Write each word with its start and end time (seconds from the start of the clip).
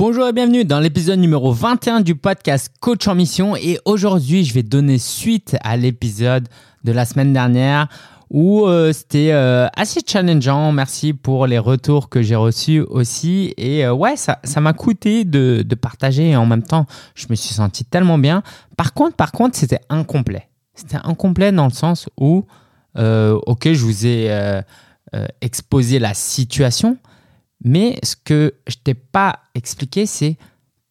Bonjour 0.00 0.26
et 0.26 0.32
bienvenue 0.32 0.64
dans 0.64 0.80
l'épisode 0.80 1.18
numéro 1.18 1.52
21 1.52 2.00
du 2.00 2.14
podcast 2.14 2.72
Coach 2.80 3.06
en 3.06 3.14
Mission. 3.14 3.54
Et 3.54 3.78
aujourd'hui, 3.84 4.46
je 4.46 4.54
vais 4.54 4.62
donner 4.62 4.96
suite 4.96 5.58
à 5.62 5.76
l'épisode 5.76 6.48
de 6.84 6.92
la 6.92 7.04
semaine 7.04 7.34
dernière 7.34 7.86
où 8.30 8.64
euh, 8.64 8.94
c'était 8.94 9.32
euh, 9.32 9.68
assez 9.76 10.00
challengeant. 10.06 10.72
Merci 10.72 11.12
pour 11.12 11.46
les 11.46 11.58
retours 11.58 12.08
que 12.08 12.22
j'ai 12.22 12.34
reçus 12.34 12.80
aussi. 12.80 13.52
Et 13.58 13.84
euh, 13.84 13.92
ouais, 13.92 14.16
ça, 14.16 14.38
ça 14.42 14.62
m'a 14.62 14.72
coûté 14.72 15.26
de, 15.26 15.62
de, 15.68 15.74
partager 15.74 16.30
et 16.30 16.36
en 16.36 16.46
même 16.46 16.62
temps, 16.62 16.86
je 17.14 17.26
me 17.28 17.34
suis 17.34 17.52
senti 17.52 17.84
tellement 17.84 18.16
bien. 18.16 18.42
Par 18.78 18.94
contre, 18.94 19.16
par 19.16 19.32
contre, 19.32 19.58
c'était 19.58 19.80
incomplet. 19.90 20.48
C'était 20.72 20.96
incomplet 21.04 21.52
dans 21.52 21.66
le 21.66 21.74
sens 21.74 22.08
où, 22.18 22.46
ok, 22.96 23.68
je 23.70 23.84
vous 23.84 24.06
ai 24.06 24.62
exposé 25.42 25.98
la 25.98 26.14
situation, 26.14 26.96
mais 27.64 27.98
ce 28.02 28.16
que 28.16 28.54
je 28.66 28.76
t'ai 28.76 28.94
pas 28.94 29.40
expliqué, 29.54 30.06
c'est 30.06 30.36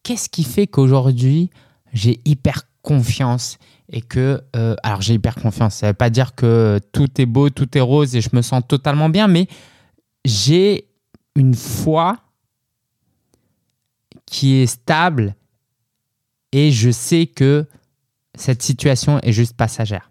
qu'est-ce 0.04 0.30
qui 0.30 0.44
fait 0.44 0.68
qu'aujourd'hui, 0.68 1.50
j'ai 1.94 2.20
hyper 2.26 2.64
confiance 2.82 3.58
et 3.92 4.02
que, 4.02 4.42
euh, 4.56 4.76
alors 4.84 5.02
j'ai 5.02 5.16
hyper 5.16 5.36
confiance, 5.36 5.76
ça 5.76 5.88
veut 5.88 5.94
pas 5.94 6.10
dire 6.10 6.36
que 6.36 6.80
tout 6.92 7.10
est 7.20 7.26
beau, 7.26 7.50
tout 7.50 7.78
est 7.78 7.82
rose 7.82 8.16
et 8.16 8.22
je 8.22 8.30
me 8.34 8.42
sens 8.42 8.62
totalement 8.68 9.10
bien, 9.10 9.28
mais 9.28 9.48
j'ai 10.26 10.88
une 11.36 11.56
foi 11.56 12.18
qui 14.26 14.56
est 14.56 14.68
stable 14.68 15.36
et 16.52 16.72
je 16.72 16.92
sais 16.92 17.26
que 17.26 17.66
cette 18.36 18.62
situation 18.62 19.20
est 19.20 19.32
juste 19.32 19.56
passagère. 19.56 20.09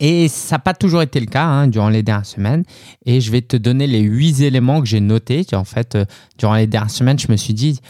Et 0.00 0.28
ça 0.28 0.56
n'a 0.56 0.58
pas 0.60 0.74
toujours 0.74 1.02
été 1.02 1.18
le 1.18 1.26
cas 1.26 1.44
hein, 1.44 1.66
durant 1.66 1.88
les 1.88 2.02
dernières 2.02 2.26
semaines. 2.26 2.64
Et 3.04 3.20
je 3.20 3.32
vais 3.32 3.42
te 3.42 3.56
donner 3.56 3.86
les 3.86 4.00
huit 4.00 4.40
éléments 4.40 4.80
que 4.80 4.86
j'ai 4.86 5.00
notés. 5.00 5.44
En 5.52 5.64
fait, 5.64 5.96
euh, 5.96 6.04
durant 6.38 6.54
les 6.54 6.66
dernières 6.66 6.90
semaines, 6.90 7.18
je 7.18 7.30
me 7.30 7.36
suis 7.36 7.54
dit, 7.54 7.80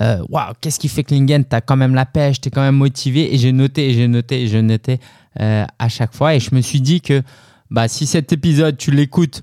euh, 0.00 0.22
waouh, 0.28 0.52
qu'est-ce 0.60 0.78
qui 0.78 0.88
fait 0.88 1.02
que 1.02 1.12
Lingen, 1.14 1.44
tu 1.44 1.56
as 1.56 1.60
quand 1.60 1.76
même 1.76 1.94
la 1.94 2.06
pêche, 2.06 2.40
tu 2.40 2.48
es 2.48 2.50
quand 2.50 2.62
même 2.62 2.76
motivé. 2.76 3.34
Et 3.34 3.38
j'ai 3.38 3.52
noté, 3.52 3.90
et 3.90 3.94
j'ai 3.94 4.06
noté, 4.06 4.42
et 4.42 4.46
j'ai 4.46 4.62
noté 4.62 5.00
euh, 5.40 5.64
à 5.78 5.88
chaque 5.88 6.14
fois. 6.14 6.36
Et 6.36 6.40
je 6.40 6.54
me 6.54 6.60
suis 6.60 6.80
dit 6.80 7.00
que 7.00 7.22
bah, 7.70 7.88
si 7.88 8.06
cet 8.06 8.32
épisode, 8.32 8.76
tu 8.76 8.92
l'écoutes 8.92 9.42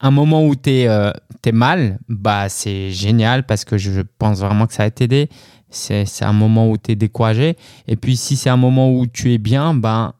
un 0.00 0.12
moment 0.12 0.46
où 0.46 0.54
tu 0.54 0.70
es, 0.70 0.82
es, 0.84 1.52
mal, 1.52 1.98
bah, 2.08 2.48
c'est 2.48 2.90
génial 2.90 3.46
parce 3.46 3.64
que 3.64 3.78
je 3.78 4.02
pense 4.18 4.40
vraiment 4.40 4.66
que 4.66 4.74
ça 4.74 4.84
va 4.84 4.90
t'aider. 4.90 5.28
C'est 5.70 6.04
un 6.22 6.32
moment 6.32 6.70
où 6.70 6.78
tu 6.78 6.92
es 6.92 6.94
découragé. 6.94 7.56
Et 7.88 7.96
puis, 7.96 8.16
si 8.16 8.36
c'est 8.36 8.50
un 8.50 8.56
moment 8.56 8.92
où 8.92 9.06
tu 9.06 9.32
es 9.32 9.38
bien, 9.38 9.74
bah, 9.74 10.14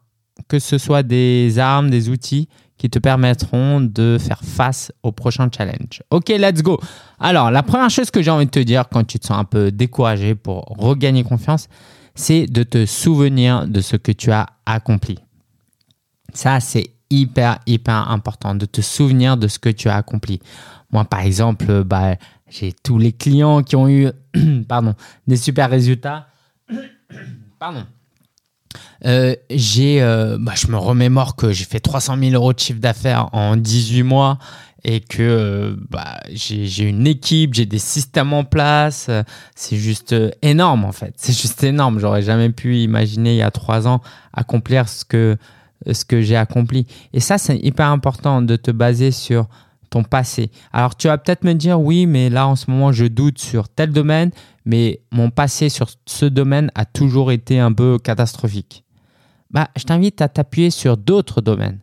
que 0.47 0.59
ce 0.59 0.77
soit 0.77 1.03
des 1.03 1.59
armes, 1.59 1.89
des 1.89 2.09
outils 2.09 2.47
qui 2.77 2.89
te 2.89 2.99
permettront 2.99 3.81
de 3.81 4.17
faire 4.19 4.41
face 4.43 4.91
au 5.01 5.11
prochain 5.11 5.49
challenge. 5.55 6.03
Ok, 6.11 6.29
let's 6.29 6.61
go. 6.61 6.79
Alors, 7.19 7.49
la 7.51 7.63
première 7.63 7.89
chose 7.89 8.11
que 8.11 8.21
j'ai 8.21 8.31
envie 8.31 8.45
de 8.45 8.51
te 8.51 8.59
dire 8.59 8.85
quand 8.91 9.05
tu 9.05 9.17
te 9.19 9.27
sens 9.27 9.39
un 9.39 9.45
peu 9.45 9.71
découragé 9.71 10.35
pour 10.35 10.65
regagner 10.77 11.23
confiance, 11.23 11.67
c'est 12.15 12.45
de 12.47 12.63
te 12.63 12.85
souvenir 12.85 13.67
de 13.67 13.81
ce 13.81 13.95
que 13.95 14.11
tu 14.11 14.31
as 14.31 14.47
accompli. 14.65 15.17
Ça, 16.33 16.59
c'est 16.59 16.91
hyper, 17.09 17.59
hyper 17.65 18.09
important 18.11 18.55
de 18.55 18.65
te 18.65 18.81
souvenir 18.81 19.37
de 19.37 19.47
ce 19.47 19.59
que 19.59 19.69
tu 19.69 19.87
as 19.87 19.95
accompli. 19.95 20.39
Moi, 20.91 21.05
par 21.05 21.21
exemple, 21.21 21.83
bah, 21.83 22.15
j'ai 22.49 22.73
tous 22.83 22.97
les 22.97 23.13
clients 23.13 23.63
qui 23.63 23.75
ont 23.75 23.87
eu 23.87 24.09
pardon, 24.67 24.95
des 25.27 25.37
super 25.37 25.69
résultats. 25.69 26.27
pardon 27.59 27.85
euh, 29.05 29.35
j'ai, 29.49 30.01
euh, 30.01 30.37
bah, 30.39 30.53
je 30.55 30.67
me 30.67 30.77
remémore 30.77 31.35
que 31.35 31.51
j'ai 31.51 31.65
fait 31.65 31.79
300 31.79 32.17
000 32.19 32.33
euros 32.33 32.53
de 32.53 32.59
chiffre 32.59 32.79
d'affaires 32.79 33.29
en 33.33 33.55
18 33.55 34.03
mois 34.03 34.37
et 34.83 34.99
que 34.99 35.21
euh, 35.21 35.75
bah, 35.89 36.19
j'ai 36.31 36.83
une 36.83 37.07
équipe, 37.07 37.53
j'ai 37.53 37.65
des 37.65 37.79
systèmes 37.79 38.33
en 38.33 38.43
place. 38.43 39.09
C'est 39.55 39.77
juste 39.77 40.15
énorme 40.41 40.85
en 40.85 40.91
fait. 40.91 41.13
C'est 41.17 41.37
juste 41.37 41.63
énorme. 41.63 41.99
J'aurais 41.99 42.21
jamais 42.21 42.49
pu 42.49 42.77
imaginer 42.77 43.33
il 43.33 43.37
y 43.37 43.41
a 43.43 43.51
trois 43.51 43.87
ans 43.87 44.01
accomplir 44.33 44.87
ce 44.87 45.05
que, 45.05 45.37
ce 45.91 46.05
que 46.05 46.21
j'ai 46.21 46.35
accompli. 46.35 46.87
Et 47.13 47.19
ça, 47.19 47.37
c'est 47.37 47.57
hyper 47.57 47.87
important 47.87 48.41
de 48.41 48.55
te 48.55 48.71
baser 48.71 49.11
sur 49.11 49.47
passé. 50.03 50.51
Alors 50.73 50.95
tu 50.95 51.07
vas 51.07 51.17
peut-être 51.17 51.43
me 51.43 51.53
dire 51.53 51.79
oui, 51.79 52.05
mais 52.05 52.29
là 52.29 52.47
en 52.47 52.55
ce 52.55 52.69
moment 52.69 52.91
je 52.91 53.05
doute 53.05 53.39
sur 53.39 53.69
tel 53.69 53.91
domaine, 53.91 54.31
mais 54.65 55.01
mon 55.11 55.29
passé 55.29 55.69
sur 55.69 55.89
ce 56.05 56.25
domaine 56.25 56.71
a 56.75 56.85
toujours 56.85 57.31
été 57.31 57.59
un 57.59 57.71
peu 57.71 57.97
catastrophique 57.99 58.85
bah, 59.55 59.69
je 59.77 59.85
t'invite 59.85 60.21
à 60.21 60.27
t'appuyer 60.27 60.69
sur 60.69 60.97
d'autres 60.97 61.39
domaines. 61.39 61.79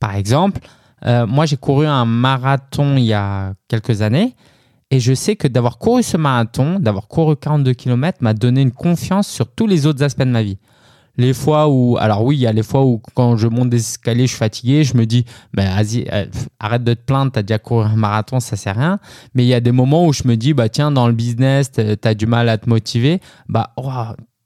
Par 0.00 0.14
exemple, 0.14 0.60
euh, 1.06 1.26
moi 1.26 1.46
j'ai 1.46 1.56
couru 1.56 1.86
un 1.86 2.04
marathon 2.04 2.96
il 2.96 3.04
y 3.04 3.14
a 3.14 3.54
quelques 3.68 4.02
années 4.02 4.36
et 4.90 5.00
je 5.00 5.14
sais 5.14 5.34
que 5.34 5.48
d'avoir 5.48 5.78
couru 5.78 6.02
ce 6.02 6.18
marathon, 6.18 6.78
d'avoir 6.78 7.08
couru 7.08 7.36
42 7.36 7.72
km 7.72 8.18
m'a 8.20 8.34
donné 8.34 8.60
une 8.60 8.70
confiance 8.70 9.28
sur 9.28 9.50
tous 9.50 9.66
les 9.66 9.86
autres 9.86 10.02
aspects 10.02 10.20
de 10.20 10.30
ma 10.30 10.42
vie. 10.42 10.58
Les 11.16 11.32
fois 11.32 11.68
où, 11.68 11.96
alors 11.98 12.24
oui, 12.24 12.36
il 12.36 12.40
y 12.40 12.46
a 12.46 12.52
les 12.52 12.62
fois 12.62 12.84
où 12.84 13.00
quand 13.14 13.36
je 13.36 13.46
monte 13.46 13.70
des 13.70 13.78
escaliers, 13.78 14.26
je 14.26 14.32
suis 14.32 14.38
fatigué, 14.38 14.84
je 14.84 14.96
me 14.96 15.06
dis, 15.06 15.24
ben 15.52 15.74
vas-y, 15.74 16.06
euh, 16.12 16.26
arrête 16.58 16.82
de 16.82 16.94
te 16.94 17.02
plaindre, 17.02 17.32
t'as 17.32 17.42
déjà 17.42 17.58
couru 17.58 17.84
un 17.84 17.96
marathon, 17.96 18.40
ça 18.40 18.56
sert 18.56 18.76
à 18.78 18.80
rien. 18.80 18.98
Mais 19.34 19.44
il 19.44 19.48
y 19.48 19.54
a 19.54 19.60
des 19.60 19.72
moments 19.72 20.06
où 20.06 20.12
je 20.12 20.26
me 20.26 20.36
dis, 20.36 20.54
bah 20.54 20.68
tiens, 20.68 20.90
dans 20.90 21.06
le 21.06 21.12
business, 21.12 21.70
t'as 21.70 22.14
du 22.14 22.26
mal 22.26 22.48
à 22.48 22.58
te 22.58 22.68
motiver, 22.68 23.20
bah 23.48 23.72
oh, 23.76 23.90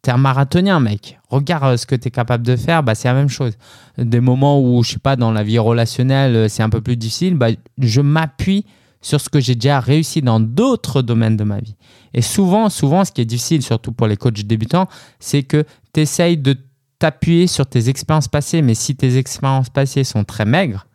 T'es 0.02 0.12
un 0.12 0.16
marathonien, 0.16 0.78
mec. 0.78 1.18
Regarde 1.28 1.74
euh, 1.74 1.76
ce 1.76 1.84
que 1.84 1.96
tu 1.96 2.08
es 2.08 2.10
capable 2.10 2.46
de 2.46 2.54
faire, 2.54 2.84
bah, 2.84 2.94
c'est 2.94 3.08
la 3.08 3.14
même 3.14 3.28
chose. 3.28 3.54
Des 3.96 4.20
moments 4.20 4.60
où, 4.60 4.82
je 4.84 4.92
sais 4.92 4.98
pas, 4.98 5.16
dans 5.16 5.32
la 5.32 5.42
vie 5.42 5.58
relationnelle, 5.58 6.36
euh, 6.36 6.48
c'est 6.48 6.62
un 6.62 6.70
peu 6.70 6.80
plus 6.80 6.96
difficile, 6.96 7.34
bah, 7.34 7.48
je 7.78 8.00
m'appuie 8.00 8.64
sur 9.00 9.20
ce 9.20 9.28
que 9.28 9.40
j'ai 9.40 9.54
déjà 9.54 9.80
réussi 9.80 10.22
dans 10.22 10.40
d'autres 10.40 11.02
domaines 11.02 11.36
de 11.36 11.44
ma 11.44 11.60
vie. 11.60 11.76
Et 12.14 12.22
souvent, 12.22 12.68
souvent, 12.68 13.04
ce 13.04 13.12
qui 13.12 13.20
est 13.20 13.26
difficile, 13.26 13.62
surtout 13.62 13.92
pour 13.92 14.06
les 14.06 14.16
coachs 14.16 14.40
débutants, 14.42 14.88
c'est 15.20 15.42
que 15.42 15.64
tu 15.92 16.00
essayes 16.00 16.36
de 16.36 16.56
t'appuyer 16.98 17.46
sur 17.46 17.66
tes 17.66 17.88
expériences 17.88 18.28
passées, 18.28 18.62
mais 18.62 18.74
si 18.74 18.96
tes 18.96 19.16
expériences 19.16 19.70
passées 19.70 20.04
sont 20.04 20.24
très 20.24 20.44
maigres, 20.44 20.86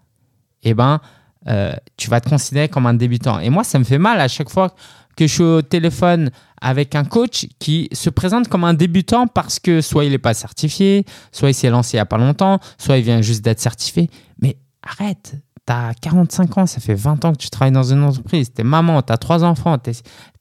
eh 0.63 0.73
ben, 0.73 0.99
euh, 1.47 1.73
tu 1.97 2.09
vas 2.09 2.21
te 2.21 2.29
considérer 2.29 2.69
comme 2.69 2.85
un 2.85 2.93
débutant. 2.93 3.39
Et 3.39 3.49
moi, 3.49 3.63
ça 3.63 3.79
me 3.79 3.83
fait 3.83 3.97
mal 3.97 4.19
à 4.19 4.27
chaque 4.27 4.49
fois 4.49 4.75
que 5.15 5.27
je 5.27 5.33
suis 5.33 5.43
au 5.43 5.61
téléphone 5.61 6.31
avec 6.61 6.95
un 6.95 7.03
coach 7.03 7.47
qui 7.59 7.89
se 7.91 8.09
présente 8.09 8.47
comme 8.47 8.63
un 8.63 8.73
débutant 8.73 9.27
parce 9.27 9.59
que 9.59 9.81
soit 9.81 10.05
il 10.05 10.11
n'est 10.11 10.17
pas 10.17 10.33
certifié, 10.33 11.05
soit 11.31 11.49
il 11.49 11.53
s'est 11.53 11.69
lancé 11.69 11.97
il 11.97 11.97
n'y 11.97 12.01
a 12.01 12.05
pas 12.05 12.17
longtemps, 12.17 12.59
soit 12.77 12.97
il 12.97 13.03
vient 13.03 13.21
juste 13.21 13.43
d'être 13.43 13.59
certifié. 13.59 14.09
Mais 14.41 14.57
arrête, 14.81 15.35
tu 15.65 15.73
as 15.73 15.93
45 16.01 16.57
ans, 16.57 16.65
ça 16.65 16.79
fait 16.79 16.93
20 16.93 17.25
ans 17.25 17.33
que 17.33 17.37
tu 17.37 17.49
travailles 17.49 17.71
dans 17.71 17.83
une 17.83 18.03
entreprise, 18.03 18.51
tu 18.53 18.61
es 18.61 18.63
maman, 18.63 19.01
tu 19.01 19.13
as 19.13 19.17
trois 19.17 19.43
enfants, 19.43 19.77
tu 19.77 19.91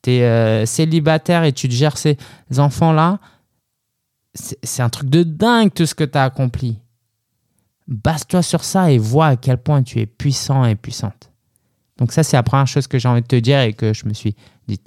es, 0.06 0.22
euh, 0.22 0.66
célibataire 0.66 1.44
et 1.44 1.52
tu 1.52 1.68
te 1.68 1.74
gères 1.74 1.96
ces 1.96 2.16
enfants-là. 2.56 3.18
C'est 4.34 4.82
un 4.82 4.88
truc 4.88 5.10
de 5.10 5.22
dingue 5.22 5.72
tout 5.72 5.86
ce 5.86 5.94
que 5.94 6.04
tu 6.04 6.16
as 6.16 6.24
accompli. 6.24 6.78
Base-toi 7.86 8.42
sur 8.42 8.64
ça 8.64 8.90
et 8.90 8.98
vois 8.98 9.26
à 9.26 9.36
quel 9.36 9.58
point 9.58 9.82
tu 9.82 10.00
es 10.00 10.06
puissant 10.06 10.64
et 10.64 10.74
puissante. 10.74 11.30
Donc 11.98 12.12
ça, 12.12 12.22
c'est 12.22 12.36
la 12.36 12.42
première 12.42 12.66
chose 12.66 12.86
que 12.86 12.98
j'ai 12.98 13.08
envie 13.08 13.22
de 13.22 13.26
te 13.26 13.36
dire 13.36 13.60
et 13.60 13.74
que 13.74 13.92
je 13.92 14.06
me 14.06 14.14
suis 14.14 14.34
dit. 14.66 14.80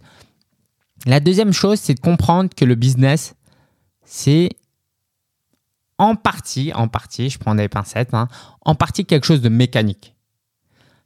La 1.06 1.19
deuxième 1.19 1.53
chose, 1.53 1.79
c'est 1.79 1.94
de 1.94 2.00
comprendre 2.00 2.50
que 2.56 2.66
le 2.66 2.75
business, 2.75 3.35
c'est 4.03 4.50
en 5.97 6.16
partie, 6.16 6.73
en 6.73 6.88
partie, 6.88 7.29
je 7.29 7.38
prends 7.38 7.56
des 7.56 7.69
pincettes, 7.69 8.13
hein, 8.13 8.28
en 8.62 8.75
partie 8.75 9.06
quelque 9.06 9.25
chose 9.25 9.41
de 9.41 9.50
mécanique. 9.50 10.15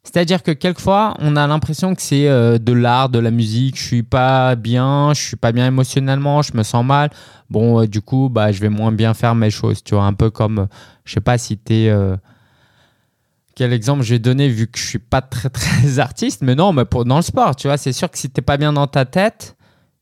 C'est-à-dire 0.04 0.42
que 0.42 0.52
quelquefois, 0.52 1.14
on 1.20 1.36
a 1.36 1.46
l'impression 1.46 1.94
que 1.94 2.02
c'est 2.02 2.28
euh, 2.28 2.58
de 2.58 2.74
l'art, 2.74 3.10
de 3.10 3.20
la 3.20 3.32
musique. 3.32 3.78
Je 3.78 3.84
suis 3.84 4.04
pas 4.04 4.56
bien, 4.56 5.14
je 5.14 5.22
suis 5.22 5.36
pas 5.36 5.52
bien 5.52 5.68
émotionnellement, 5.68 6.42
je 6.42 6.56
me 6.56 6.64
sens 6.64 6.86
mal. 6.86 7.10
Bon, 7.50 7.82
euh, 7.82 7.88
du 7.88 8.02
coup, 8.02 8.30
bah, 8.30 8.52
je 8.52 8.60
vais 8.60 8.70
moins 8.70 8.92
bien 8.92 9.14
faire 9.14 9.36
mes 9.36 9.52
choses. 9.52 9.84
Tu 9.84 9.96
vois, 9.96 10.06
un 10.06 10.14
peu 10.14 10.30
comme, 10.30 10.68
je 11.06 11.14
sais 11.14 11.22
pas 11.22 11.38
si 11.38 11.58
tu 11.58 11.74
es 11.74 11.90
euh, 11.90 12.16
quel 13.56 13.74
exemple 13.74 14.04
je 14.04 14.14
vais 14.14 14.20
donner 14.20 14.48
vu 14.48 14.68
que 14.68 14.80
je 14.80 14.86
suis 14.86 15.00
pas 15.00 15.22
très 15.22 15.50
très 15.50 16.00
artiste, 16.00 16.42
mais 16.42 16.56
non, 16.56 16.72
mais 16.72 16.86
pour, 16.86 17.04
dans 17.04 17.18
le 17.18 17.22
sport, 17.22 17.56
tu 17.56 17.68
vois, 17.68 17.78
c'est 17.78 17.92
sûr 17.92 18.10
que 18.10 18.18
si 18.18 18.30
t'es 18.30 18.42
pas 18.42 18.56
bien 18.56 18.72
dans 18.72 18.88
ta 18.88 19.04
tête, 19.04 19.58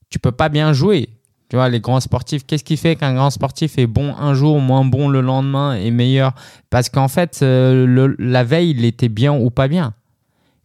tu 0.09 0.19
peux 0.19 0.31
pas 0.31 0.47
bien 0.47 0.73
jouer. 0.73 1.09
Tu 1.49 1.55
vois, 1.55 1.69
les 1.69 1.79
grands 1.79 2.01
sportifs, 2.01 2.45
qu'est-ce 2.45 2.63
qui 2.63 2.75
fait 2.75 2.95
qu'un 2.97 3.13
grand 3.15 3.29
sportif 3.29 3.77
est 3.77 3.87
bon 3.87 4.13
un 4.15 4.33
jour, 4.33 4.59
moins 4.59 4.83
bon 4.83 5.07
le 5.07 5.21
lendemain 5.21 5.75
et 5.75 5.91
meilleur? 5.91 6.33
Parce 6.69 6.89
qu'en 6.89 7.07
fait, 7.07 7.39
euh, 7.41 8.13
la 8.19 8.43
veille, 8.43 8.71
il 8.71 8.83
était 8.83 9.07
bien 9.07 9.33
ou 9.33 9.49
pas 9.49 9.69
bien. 9.69 9.93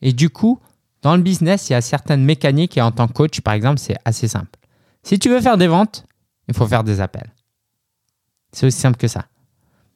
Et 0.03 0.13
du 0.13 0.31
coup, 0.31 0.61
dans 1.03 1.17
le 1.17 1.23
business, 1.23 1.71
il 1.71 1.73
y 1.73 1.77
a 1.77 1.81
certaines 1.81 2.25
mécaniques 2.25 2.77
et 2.77 2.83
en 2.83 2.93
tant 2.93 3.09
que 3.09 3.13
coach, 3.13 3.41
par 3.41 3.55
exemple, 3.55 3.79
c'est 3.79 3.97
assez 4.05 4.29
simple. 4.29 4.59
Si 5.03 5.19
tu 5.19 5.29
veux 5.29 5.41
faire 5.41 5.57
des 5.57 5.67
ventes, 5.67 6.05
il 6.49 6.55
faut 6.55 6.67
faire 6.67 6.85
des 6.85 7.01
appels. 7.01 7.33
C'est 8.53 8.67
aussi 8.67 8.79
simple 8.79 8.99
que 8.99 9.09
ça. 9.09 9.25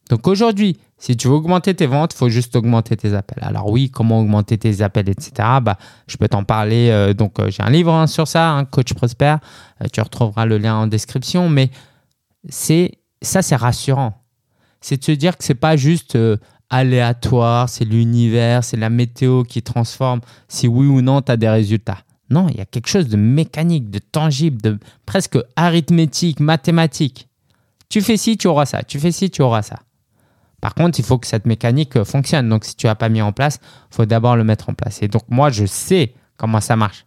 Donc 0.09 0.27
aujourd'hui, 0.29 0.79
si 0.99 1.17
tu 1.17 1.29
veux 1.29 1.35
augmenter 1.35 1.75
tes 1.75 1.87
ventes, 1.87 2.15
il 2.15 2.17
faut 2.17 2.29
juste 2.29 2.55
augmenter 2.55 2.97
tes 2.97 3.15
appels. 3.15 3.43
Alors 3.43 3.71
oui, 3.71 3.91
comment 3.91 4.21
augmenter 4.21 4.57
tes 4.57 4.81
appels, 4.83 5.09
etc. 5.09 5.33
Bah, 5.61 5.79
je 6.07 6.17
peux 6.17 6.29
t'en 6.29 6.45
parler. 6.45 6.91
Euh, 6.91 7.13
donc 7.13 7.39
euh, 7.39 7.51
j'ai 7.51 7.63
un 7.63 7.71
livre 7.71 7.93
hein, 7.93 8.07
sur 8.07 8.29
ça, 8.29 8.51
hein, 8.51 8.65
Coach 8.65 8.95
Prosper. 8.95 9.37
Euh, 9.83 9.87
tu 9.93 10.01
retrouveras 10.01 10.47
le 10.47 10.59
lien 10.59 10.77
en 10.77 10.87
description. 10.87 11.49
Mais 11.49 11.71
c'est 12.49 12.93
ça, 13.21 13.43
c'est 13.43 13.57
rassurant. 13.57 14.23
C'est 14.81 14.99
de 14.99 15.05
se 15.05 15.13
dire 15.13 15.37
que 15.37 15.43
c'est 15.43 15.55
pas 15.55 15.77
juste 15.77 16.17
aléatoire, 16.71 17.69
c'est 17.69 17.85
l'univers, 17.85 18.65
c'est 18.65 18.77
la 18.77 18.91
météo 18.91 19.45
qui 19.45 19.63
transforme 19.63 20.21
si 20.49 20.69
oui 20.69 20.87
ou 20.87 21.01
non 21.01 21.23
tu 21.23 21.33
as 21.33 21.37
des 21.37 21.49
résultats. 21.49 21.99
Non, 22.29 22.49
il 22.49 22.57
y 22.57 22.61
a 22.61 22.65
quelque 22.65 22.89
chose 22.89 23.09
de 23.09 23.17
mécanique, 23.17 23.91
de 23.91 23.99
tangible, 23.99 24.61
de 24.61 24.79
presque 25.05 25.39
arithmétique, 25.55 26.41
mathématique. 26.41 27.29
Tu 27.89 28.01
fais 28.01 28.17
ci, 28.17 28.37
tu 28.37 28.49
auras 28.49 28.67
ça. 28.67 28.83
Tu 28.83 28.99
fais 28.99 29.13
ci, 29.13 29.31
tu 29.31 29.43
auras 29.43 29.63
ça. 29.63 29.79
Par 30.61 30.75
contre, 30.75 30.99
il 30.99 31.05
faut 31.05 31.19
que 31.19 31.27
cette 31.27 31.47
mécanique 31.47 31.97
euh, 31.97 32.05
fonctionne. 32.05 32.49
Donc, 32.49 32.65
si 32.65 32.75
tu 32.75 32.87
n'as 32.87 32.95
pas 32.95 33.09
mis 33.09 33.23
en 33.23 33.33
place, 33.33 33.61
il 33.63 33.95
faut 33.95 34.07
d'abord 34.07 34.37
le 34.37 34.43
mettre 34.43 34.69
en 34.69 34.75
place. 34.75 35.03
Et 35.03 35.09
donc, 35.09 35.23
moi, 35.29 35.51
je 35.51 35.67
sais 35.67 36.15
comment 36.37 36.61
ça 36.61 36.75
marche. 36.75 37.07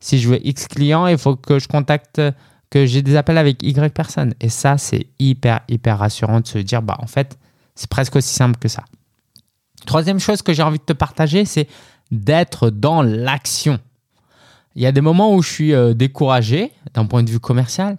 Si 0.00 0.18
je 0.18 0.28
veux 0.28 0.44
X 0.46 0.66
clients, 0.66 1.06
il 1.06 1.18
faut 1.18 1.36
que 1.36 1.58
je 1.58 1.68
contacte, 1.68 2.20
que 2.70 2.86
j'ai 2.86 3.02
des 3.02 3.14
appels 3.16 3.38
avec 3.38 3.62
Y 3.62 3.92
personnes. 3.92 4.34
Et 4.40 4.48
ça, 4.48 4.78
c'est 4.78 5.06
hyper, 5.18 5.60
hyper 5.68 5.98
rassurant 5.98 6.40
de 6.40 6.46
se 6.46 6.58
dire, 6.58 6.82
bah, 6.82 6.96
en 6.98 7.06
fait, 7.06 7.38
c'est 7.78 7.88
presque 7.88 8.16
aussi 8.16 8.34
simple 8.34 8.58
que 8.58 8.66
ça. 8.66 8.82
Troisième 9.86 10.18
chose 10.18 10.42
que 10.42 10.52
j'ai 10.52 10.62
envie 10.62 10.80
de 10.80 10.84
te 10.84 10.92
partager, 10.92 11.44
c'est 11.44 11.68
d'être 12.10 12.70
dans 12.70 13.02
l'action. 13.02 13.78
Il 14.74 14.82
y 14.82 14.86
a 14.86 14.90
des 14.90 15.00
moments 15.00 15.32
où 15.32 15.42
je 15.42 15.48
suis 15.48 15.72
euh, 15.72 15.94
découragé 15.94 16.72
d'un 16.94 17.06
point 17.06 17.22
de 17.22 17.30
vue 17.30 17.38
commercial. 17.38 17.96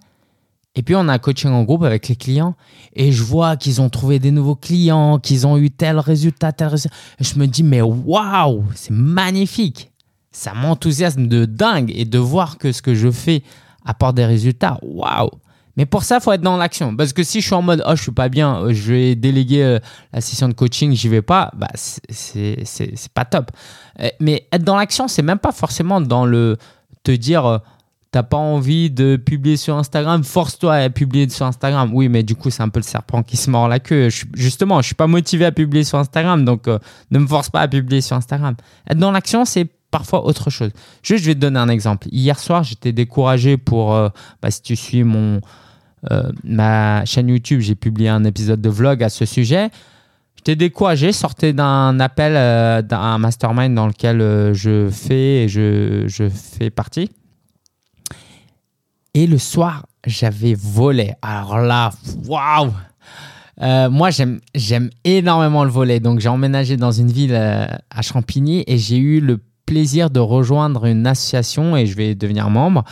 Et 0.75 0.83
puis, 0.83 0.95
on 0.95 1.07
a 1.07 1.13
un 1.13 1.17
coaching 1.17 1.51
en 1.51 1.63
groupe 1.63 1.83
avec 1.83 2.09
les 2.09 2.17
clients. 2.17 2.55
Et 2.93 3.13
je 3.13 3.23
vois 3.23 3.55
qu'ils 3.55 3.79
ont 3.79 3.89
trouvé 3.89 4.19
des 4.19 4.31
nouveaux 4.31 4.55
clients, 4.55 5.17
qu'ils 5.17 5.47
ont 5.47 5.57
eu 5.57 5.71
tel 5.71 5.97
résultat, 5.97 6.51
tel 6.51 6.67
résultat. 6.67 6.95
Je 7.21 7.39
me 7.39 7.47
dis, 7.47 7.63
mais 7.63 7.81
waouh, 7.81 8.65
c'est 8.75 8.91
magnifique. 8.91 9.91
Ça 10.33 10.53
m'enthousiasme 10.53 11.27
de 11.27 11.45
dingue. 11.45 11.91
Et 11.95 12.03
de 12.03 12.19
voir 12.19 12.57
que 12.57 12.73
ce 12.73 12.81
que 12.81 12.95
je 12.95 13.09
fais 13.09 13.43
apporte 13.85 14.15
des 14.15 14.25
résultats, 14.25 14.77
waouh. 14.81 15.31
Mais 15.79 15.85
pour 15.85 16.03
ça, 16.03 16.19
faut 16.19 16.33
être 16.33 16.41
dans 16.41 16.57
l'action. 16.57 16.93
Parce 16.93 17.13
que 17.13 17.23
si 17.23 17.39
je 17.39 17.45
suis 17.45 17.55
en 17.55 17.61
mode, 17.61 17.81
oh, 17.87 17.95
je 17.95 18.01
suis 18.01 18.11
pas 18.11 18.27
bien, 18.27 18.63
euh, 18.63 18.73
je 18.73 18.91
vais 18.91 19.15
déléguer 19.15 19.63
euh, 19.63 19.79
la 20.11 20.19
session 20.19 20.49
de 20.49 20.53
coaching, 20.53 20.93
j'y 20.93 21.07
vais 21.07 21.21
pas, 21.21 21.51
bah, 21.55 21.69
c'est 21.73 22.65
pas 23.13 23.23
top. 23.23 23.49
Euh, 24.01 24.09
mais 24.19 24.45
être 24.51 24.65
dans 24.65 24.75
l'action, 24.75 25.07
c'est 25.07 25.21
même 25.21 25.39
pas 25.39 25.53
forcément 25.53 26.01
dans 26.01 26.25
le 26.25 26.57
te 27.03 27.11
dire, 27.11 27.61
t'as 28.11 28.23
pas 28.23 28.35
envie 28.35 28.91
de 28.91 29.15
publier 29.15 29.55
sur 29.55 29.77
Instagram, 29.77 30.21
force-toi 30.25 30.73
à 30.75 30.89
publier 30.89 31.29
sur 31.29 31.45
Instagram. 31.45 31.91
Oui, 31.93 32.09
mais 32.09 32.23
du 32.23 32.35
coup, 32.35 32.49
c'est 32.49 32.61
un 32.61 32.67
peu 32.67 32.79
le 32.79 32.83
serpent 32.83 33.23
qui 33.23 33.37
se 33.37 33.49
mord 33.49 33.69
la 33.69 33.79
queue. 33.79 34.09
justement, 34.33 34.81
je 34.81 34.87
suis 34.87 34.95
pas 34.95 35.07
motivé 35.07 35.45
à 35.45 35.53
publier 35.53 35.85
sur 35.85 35.97
Instagram, 35.97 36.43
donc 36.43 36.67
ne 36.67 37.19
me 37.19 37.25
force 37.25 37.49
pas 37.49 37.61
à 37.61 37.69
publier 37.69 38.01
sur 38.01 38.17
Instagram. 38.17 38.57
Être 38.85 38.97
dans 38.97 39.11
l'action, 39.11 39.45
c'est 39.45 39.69
parfois 39.91 40.25
autre 40.25 40.49
chose. 40.49 40.71
Juste, 41.03 41.23
je 41.23 41.29
vais 41.29 41.35
te 41.35 41.39
donner 41.39 41.59
un 41.59 41.69
exemple. 41.69 42.09
Hier 42.11 42.37
soir, 42.37 42.65
j'étais 42.65 42.91
découragé 42.91 43.55
pour, 43.55 43.91
bah, 44.41 44.51
si 44.51 44.61
tu 44.61 44.75
suis 44.75 45.05
mon, 45.05 45.39
euh, 46.11 46.31
ma 46.43 47.03
chaîne 47.05 47.29
YouTube, 47.29 47.59
j'ai 47.61 47.75
publié 47.75 48.09
un 48.09 48.23
épisode 48.23 48.61
de 48.61 48.69
vlog 48.69 49.03
à 49.03 49.09
ce 49.09 49.25
sujet. 49.25 49.69
J'étais 50.35 50.55
découragé, 50.55 51.11
sortais 51.11 51.51
d'un 51.51 51.99
appel 51.99 52.33
euh, 52.35 52.81
d'un 52.81 53.17
mastermind 53.17 53.75
dans 53.75 53.87
lequel 53.87 54.21
euh, 54.21 54.53
je 54.53 54.89
fais 54.89 55.43
et 55.43 55.49
je, 55.49 56.05
je, 56.07 56.29
fais 56.29 56.69
partie. 56.69 57.11
Et 59.13 59.27
le 59.27 59.37
soir, 59.37 59.85
j'avais 60.05 60.53
volé. 60.53 61.13
Alors 61.21 61.57
là, 61.59 61.91
waouh 62.25 62.71
moi, 63.91 64.09
j'aime 64.09 64.89
énormément 65.03 65.65
le 65.65 65.69
volet. 65.69 65.99
Donc, 65.99 66.21
j'ai 66.21 66.29
emménagé 66.29 66.77
dans 66.77 66.93
une 66.93 67.11
ville 67.11 67.35
à 67.35 68.01
Champigny 68.01 68.63
et 68.67 68.77
j'ai 68.77 68.95
eu 68.95 69.19
le 69.19 69.41
plaisir 69.65 70.09
de 70.09 70.21
rejoindre 70.21 70.85
une 70.85 71.05
association 71.05 71.75
et 71.75 71.85
je 71.85 71.93
vais 71.97 72.15
devenir 72.15 72.49
membre 72.49 72.85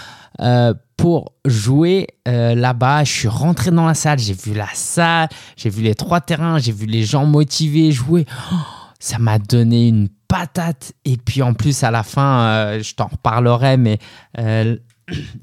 pour 0.97 1.33
jouer 1.45 2.07
euh, 2.27 2.55
là-bas. 2.55 3.03
Je 3.03 3.11
suis 3.11 3.27
rentré 3.27 3.71
dans 3.71 3.85
la 3.85 3.93
salle, 3.93 4.19
j'ai 4.19 4.33
vu 4.33 4.53
la 4.53 4.67
salle, 4.73 5.29
j'ai 5.55 5.69
vu 5.69 5.83
les 5.83 5.95
trois 5.95 6.19
terrains, 6.19 6.57
j'ai 6.57 6.71
vu 6.71 6.87
les 6.87 7.03
gens 7.03 7.25
motivés 7.25 7.91
jouer. 7.91 8.25
Oh, 8.51 8.55
ça 8.99 9.19
m'a 9.19 9.39
donné 9.39 9.87
une 9.87 10.09
patate. 10.27 10.93
Et 11.05 11.17
puis 11.17 11.41
en 11.43 11.53
plus, 11.53 11.83
à 11.83 11.91
la 11.91 12.03
fin, 12.03 12.39
euh, 12.39 12.83
je 12.83 12.95
t'en 12.95 13.05
reparlerai, 13.05 13.77
mais 13.77 13.99
euh, 14.39 14.75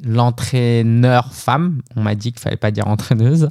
l'entraîneur 0.04 1.32
femme, 1.32 1.80
on 1.96 2.02
m'a 2.02 2.16
dit 2.16 2.32
qu'il 2.32 2.40
fallait 2.40 2.56
pas 2.56 2.72
dire 2.72 2.88
entraîneuse, 2.88 3.48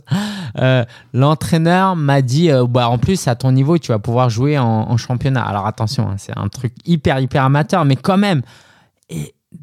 l'entraîneur 1.14 1.96
m'a 1.96 2.22
dit, 2.22 2.52
bah, 2.70 2.90
en 2.90 3.00
plus, 3.00 3.28
à 3.28 3.36
ton 3.36 3.52
niveau, 3.52 3.80
tu 3.80 3.92
vas 3.92 3.98
pouvoir 3.98 4.30
jouer 4.30 4.60
en, 4.60 4.96
championnat. 4.98 5.44
Alors 5.44 5.66
attention, 5.66 6.10
hein, 6.10 6.16
c'est 6.18 6.38
un 6.38 6.50
truc 6.50 6.76
hyper, 6.86 7.20
hyper 7.20 7.46
amateur, 7.46 7.84
mais 7.86 7.96
quand 7.96 8.18
même. 8.18 8.44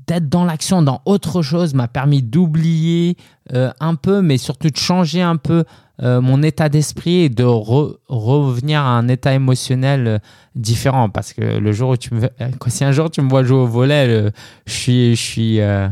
D'être 0.07 0.29
dans 0.29 0.45
l'action, 0.45 0.83
dans 0.83 1.03
autre 1.05 1.43
chose, 1.43 1.75
m'a 1.75 1.89
permis 1.89 2.23
d'oublier 2.23 3.17
euh, 3.53 3.73
un 3.81 3.95
peu, 3.95 4.23
mais 4.23 4.39
surtout 4.39 4.69
de 4.69 4.77
changer 4.77 5.23
un 5.23 5.37
peu 5.37 5.65
euh, 6.03 6.21
mon 6.21 6.43
état 6.43 6.69
d'esprit 6.69 7.23
et 7.23 7.29
de 7.29 7.45
revenir 7.45 8.81
à 8.81 8.91
un 8.91 9.09
état 9.09 9.35
émotionnel 9.35 10.07
euh, 10.07 10.19
différent. 10.55 11.11
Parce 11.11 11.33
que 11.33 11.41
le 11.41 11.73
jour 11.73 11.91
où 11.91 11.97
tu 11.97 12.15
me, 12.15 12.29
un 12.39 12.93
jour 12.93 13.11
tu 13.11 13.21
me 13.21 13.29
vois 13.29 13.45
jouer 13.45 13.59
au 13.59 13.67
volet, 13.67 14.33
je 14.67 14.73
suis, 14.73 15.17
je 15.17 15.21
suis, 15.21 15.57
je 15.57 15.91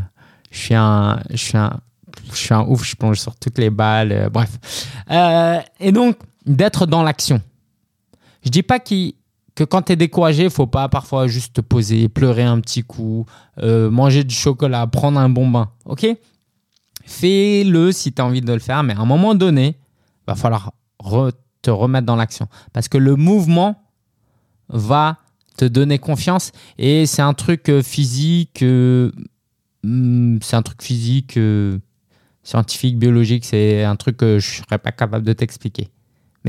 suis 0.50 0.74
un, 0.74 1.20
je 1.30 1.36
suis 1.36 1.58
un, 1.58 1.80
je 2.32 2.36
suis 2.36 2.54
un 2.54 2.62
ouf, 2.62 2.84
je 2.84 2.96
plonge 2.96 3.18
sur 3.18 3.36
toutes 3.36 3.58
les 3.58 3.70
balles, 3.70 4.30
bref. 4.32 4.58
et 5.80 5.92
donc 5.92 6.16
d'être 6.46 6.86
dans 6.86 7.02
l'action. 7.02 7.40
Je 8.44 8.50
dis 8.50 8.62
pas 8.62 8.78
qu'il 8.78 9.14
quand 9.64 9.82
tu 9.82 9.92
es 9.92 9.96
découragé, 9.96 10.44
il 10.44 10.50
faut 10.50 10.66
pas 10.66 10.88
parfois 10.88 11.26
juste 11.26 11.56
te 11.56 11.60
poser, 11.60 12.08
pleurer 12.08 12.42
un 12.42 12.60
petit 12.60 12.82
coup, 12.82 13.26
euh, 13.62 13.90
manger 13.90 14.24
du 14.24 14.34
chocolat, 14.34 14.86
prendre 14.86 15.18
un 15.18 15.28
bon 15.28 15.48
bain. 15.48 15.70
Ok? 15.84 16.06
Fais-le 17.04 17.92
si 17.92 18.12
tu 18.12 18.20
as 18.20 18.26
envie 18.26 18.40
de 18.40 18.52
le 18.52 18.58
faire, 18.58 18.82
mais 18.82 18.94
à 18.94 19.00
un 19.00 19.06
moment 19.06 19.34
donné, 19.34 19.76
va 20.26 20.34
falloir 20.34 20.72
te 21.62 21.70
remettre 21.70 22.06
dans 22.06 22.16
l'action. 22.16 22.48
Parce 22.72 22.88
que 22.88 22.98
le 22.98 23.16
mouvement 23.16 23.82
va 24.68 25.18
te 25.56 25.64
donner 25.64 25.98
confiance 25.98 26.52
et 26.76 27.06
c'est 27.06 27.22
un 27.22 27.34
truc 27.34 27.68
euh, 27.68 27.82
physique, 27.82 28.62
euh, 28.62 29.10
hmm, 29.82 30.38
c'est 30.42 30.56
un 30.56 30.62
truc 30.62 30.82
physique, 30.82 31.38
scientifique, 32.42 32.98
biologique, 32.98 33.44
c'est 33.44 33.84
un 33.84 33.96
truc 33.96 34.18
que 34.18 34.38
je 34.38 34.60
ne 34.60 34.64
serais 34.66 34.78
pas 34.78 34.92
capable 34.92 35.24
de 35.24 35.32
t'expliquer 35.32 35.88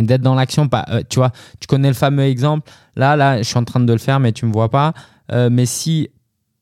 d'être 0.04 0.22
dans 0.22 0.36
l'action. 0.36 0.69
Euh, 0.74 1.01
tu 1.10 1.19
vois, 1.19 1.31
tu 1.60 1.68
connais 1.68 1.88
le 1.88 1.94
fameux 1.94 2.24
exemple. 2.24 2.69
Là, 2.96 3.16
là, 3.16 3.38
je 3.38 3.44
suis 3.44 3.57
en 3.57 3.63
train 3.63 3.80
de 3.80 3.92
le 3.92 4.00
faire, 4.00 4.19
mais 4.19 4.31
tu 4.31 4.46
me 4.46 4.51
vois 4.51 4.69
pas. 4.69 4.94
Euh, 5.31 5.50
mais 5.51 5.66
si 5.66 6.10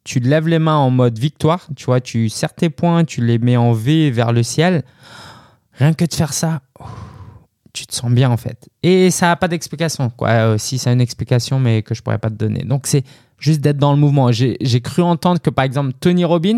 tu 0.04 0.19
lèves 0.19 0.48
les 0.48 0.60
mains 0.60 0.78
en 0.78 0.89
mode 0.89 1.19
victoire, 1.19 1.68
tu 1.75 1.86
vois, 1.86 2.01
tu 2.01 2.30
serres 2.30 2.54
tes 2.54 2.69
poings, 2.69 3.04
tu 3.04 3.25
les 3.25 3.39
mets 3.39 3.57
en 3.57 3.74
V 3.74 4.12
vers 4.12 4.31
le 4.31 4.44
ciel. 4.44 4.84
Rien 5.74 5.94
que 5.94 6.06
de 6.06 6.13
faire 6.13 6.34
ça, 6.34 6.62
tu 7.74 7.86
te 7.86 7.94
sens 7.94 8.12
bien 8.12 8.30
en 8.31 8.38
fait. 8.38 8.69
Et 8.84 9.12
ça 9.12 9.28
n'a 9.28 9.36
pas 9.36 9.48
d'explication. 9.48 10.10
Quoi. 10.10 10.30
Euh, 10.30 10.57
si 10.57 10.78
ça 10.78 10.89
a 10.89 10.94
une 10.94 11.01
explication, 11.01 11.60
mais 11.60 11.84
que 11.84 11.94
je 11.94 12.01
pourrais 12.01 12.18
pas 12.18 12.30
te 12.30 12.36
donner. 12.36 12.63
Donc 12.63 12.88
c'est 12.88 13.04
juste 13.38 13.62
d'être 13.62 13.78
dans 13.78 13.92
le 13.92 14.00
mouvement. 14.00 14.31
J'ai 14.31 14.81
cru 14.81 15.01
entendre 15.01 15.42
que 15.42 15.50
par 15.50 15.66
exemple 15.66 15.94
Tony 16.00 16.25
Robbins, 16.25 16.57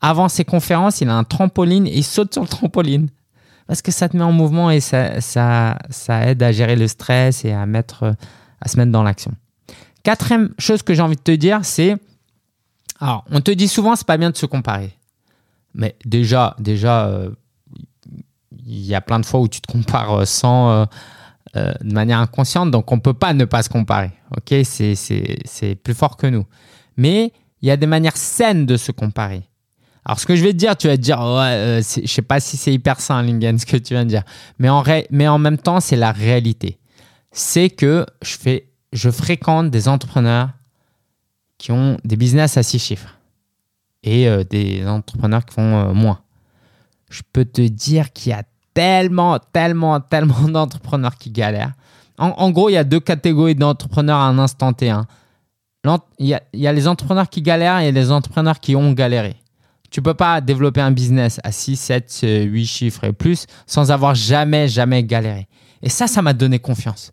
avant 0.00 0.28
ses 0.28 0.44
conférences, 0.44 1.00
il 1.00 1.08
a 1.08 1.14
un 1.14 1.24
trampoline 1.24 1.86
et 1.86 1.98
il 1.98 2.04
saute 2.04 2.32
sur 2.32 2.42
le 2.42 2.48
trampoline 2.48 3.08
parce 3.70 3.82
que 3.82 3.92
ça 3.92 4.08
te 4.08 4.16
met 4.16 4.24
en 4.24 4.32
mouvement 4.32 4.68
et 4.72 4.80
ça, 4.80 5.78
aide 6.08 6.42
à 6.42 6.50
gérer 6.50 6.74
le 6.74 6.88
stress 6.88 7.44
et 7.44 7.52
à, 7.52 7.66
mettre, 7.66 8.16
à 8.60 8.68
se 8.68 8.76
mettre 8.76 8.90
dans 8.90 9.04
l'action. 9.04 9.30
Quatrième 10.02 10.52
chose 10.58 10.82
que 10.82 10.92
j'ai 10.92 11.02
envie 11.02 11.14
de 11.14 11.20
te 11.20 11.30
dire, 11.30 11.60
c'est. 11.62 11.96
Alors, 12.98 13.24
on 13.30 13.40
te 13.40 13.52
dit 13.52 13.68
souvent, 13.68 13.94
c'est 13.94 14.08
pas 14.08 14.16
bien 14.16 14.30
de 14.30 14.36
se 14.36 14.44
comparer. 14.44 14.92
Mais 15.72 15.94
déjà, 16.04 16.56
déjà, 16.58 17.06
euh, 17.06 17.30
il 18.66 18.84
y 18.84 18.96
a 18.96 19.00
plein 19.00 19.20
de 19.20 19.24
fois 19.24 19.38
où 19.38 19.46
tu 19.46 19.60
te 19.60 19.70
compares 19.70 20.14
euh, 20.14 20.24
sans, 20.24 20.88
euh, 21.54 21.72
de 21.80 21.94
manière 21.94 22.18
inconsciente, 22.18 22.72
donc 22.72 22.90
on 22.90 22.96
ne 22.96 23.00
peut 23.00 23.14
pas 23.14 23.34
ne 23.34 23.44
pas 23.44 23.62
se 23.62 23.68
comparer. 23.68 24.10
Ok, 24.36 24.52
c'est 24.64 25.74
plus 25.76 25.94
fort 25.94 26.16
que 26.16 26.26
nous. 26.26 26.44
Mais 26.96 27.32
il 27.62 27.68
y 27.68 27.70
a 27.70 27.76
des 27.76 27.86
manières 27.86 28.16
saines 28.16 28.66
de 28.66 28.76
se 28.76 28.90
comparer. 28.90 29.44
Alors, 30.04 30.18
ce 30.18 30.26
que 30.26 30.34
je 30.34 30.42
vais 30.42 30.52
te 30.52 30.56
dire, 30.56 30.76
tu 30.76 30.86
vas 30.86 30.96
te 30.96 31.02
dire, 31.02 31.18
ouais, 31.18 31.80
euh, 31.80 31.82
je 31.82 32.06
sais 32.06 32.22
pas 32.22 32.40
si 32.40 32.56
c'est 32.56 32.72
hyper 32.72 33.00
sain, 33.00 33.22
Lingen, 33.22 33.58
ce 33.58 33.66
que 33.66 33.76
tu 33.76 33.94
viens 33.94 34.04
de 34.04 34.10
dire. 34.10 34.22
Mais 34.58 34.68
en, 34.68 34.82
mais 35.10 35.28
en 35.28 35.38
même 35.38 35.58
temps, 35.58 35.80
c'est 35.80 35.96
la 35.96 36.12
réalité. 36.12 36.78
C'est 37.32 37.70
que 37.70 38.06
je, 38.22 38.36
fais, 38.36 38.68
je 38.92 39.10
fréquente 39.10 39.70
des 39.70 39.88
entrepreneurs 39.88 40.50
qui 41.58 41.72
ont 41.72 41.98
des 42.04 42.16
business 42.16 42.56
à 42.56 42.62
six 42.62 42.78
chiffres 42.78 43.18
et 44.02 44.26
euh, 44.28 44.44
des 44.44 44.86
entrepreneurs 44.86 45.44
qui 45.44 45.54
font 45.54 45.76
euh, 45.76 45.92
moins. 45.92 46.20
Je 47.10 47.20
peux 47.32 47.44
te 47.44 47.60
dire 47.60 48.12
qu'il 48.12 48.30
y 48.30 48.32
a 48.32 48.44
tellement, 48.72 49.38
tellement, 49.52 50.00
tellement 50.00 50.40
d'entrepreneurs 50.48 51.16
qui 51.16 51.30
galèrent. 51.30 51.74
En, 52.18 52.50
gros, 52.50 52.68
il 52.68 52.74
y 52.74 52.76
a 52.76 52.84
deux 52.84 53.00
catégories 53.00 53.54
d'entrepreneurs 53.54 54.18
à 54.18 54.26
un 54.26 54.38
instant 54.38 54.74
T. 54.74 54.90
Hein. 54.90 55.06
Il, 56.18 56.26
y 56.26 56.34
a, 56.34 56.42
il 56.52 56.60
y 56.60 56.66
a 56.66 56.72
les 56.72 56.86
entrepreneurs 56.86 57.30
qui 57.30 57.40
galèrent 57.40 57.78
et 57.78 57.92
les 57.92 58.10
entrepreneurs 58.10 58.60
qui 58.60 58.76
ont 58.76 58.92
galéré. 58.92 59.36
Tu 59.90 60.02
peux 60.02 60.14
pas 60.14 60.40
développer 60.40 60.80
un 60.80 60.92
business 60.92 61.40
à 61.42 61.50
6, 61.50 61.76
7, 61.76 62.20
8 62.22 62.66
chiffres 62.66 63.04
et 63.04 63.12
plus 63.12 63.46
sans 63.66 63.90
avoir 63.90 64.14
jamais, 64.14 64.68
jamais 64.68 65.02
galéré. 65.02 65.48
Et 65.82 65.88
ça, 65.88 66.06
ça 66.06 66.22
m'a 66.22 66.32
donné 66.32 66.58
confiance. 66.58 67.12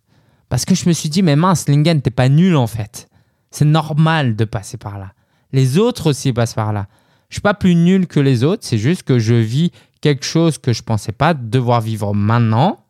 Parce 0.50 0.64
que 0.64 0.76
je 0.76 0.88
me 0.88 0.94
suis 0.94 1.10
dit, 1.10 1.24
mais 1.24 1.36
mince, 1.36 1.68
Lingen, 1.68 2.02
t'es 2.02 2.12
pas 2.12 2.30
nul 2.30 2.56
en 2.56 2.68
fait. 2.68 3.10
C'est 3.52 3.66
normal 3.66 4.36
de 4.36 4.46
passer 4.46 4.78
par 4.78 4.98
là. 4.98 5.14
Les 5.52 5.78
autres 5.78 6.12
aussi 6.12 6.34
passent 6.34 6.54
par 6.54 6.74
là. 6.74 6.88
Je 7.30 7.36
suis 7.36 7.42
pas 7.42 7.54
plus 7.54 7.76
nul 7.76 8.08
que 8.08 8.20
les 8.20 8.44
autres, 8.44 8.64
c'est 8.66 8.78
juste 8.78 9.04
que 9.04 9.20
je 9.20 9.34
vis 9.34 9.72
quelque 10.02 10.24
chose 10.24 10.58
que 10.58 10.74
je 10.74 10.84
pensais 10.84 11.12
pas 11.12 11.34
devoir 11.34 11.82
vivre 11.82 12.14
maintenant. 12.14 12.86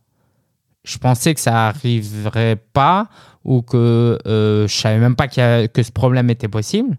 Je 0.83 0.97
pensais 0.97 1.33
que 1.33 1.39
ça 1.39 1.67
arriverait 1.67 2.57
pas 2.73 3.09
ou 3.43 3.61
que 3.61 4.19
euh, 4.27 4.67
je 4.67 4.75
savais 4.75 4.99
même 4.99 5.15
pas 5.15 5.27
que 5.27 5.83
ce 5.83 5.91
problème 5.91 6.29
était 6.29 6.47
possible. 6.47 6.97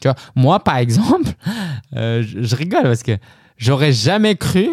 Tu 0.00 0.08
vois, 0.08 0.16
moi, 0.34 0.60
par 0.60 0.76
exemple, 0.78 1.30
euh, 1.96 2.22
je, 2.22 2.56
rigole 2.56 2.82
parce 2.82 3.02
que 3.02 3.16
j'aurais 3.56 3.92
jamais 3.92 4.36
cru 4.36 4.68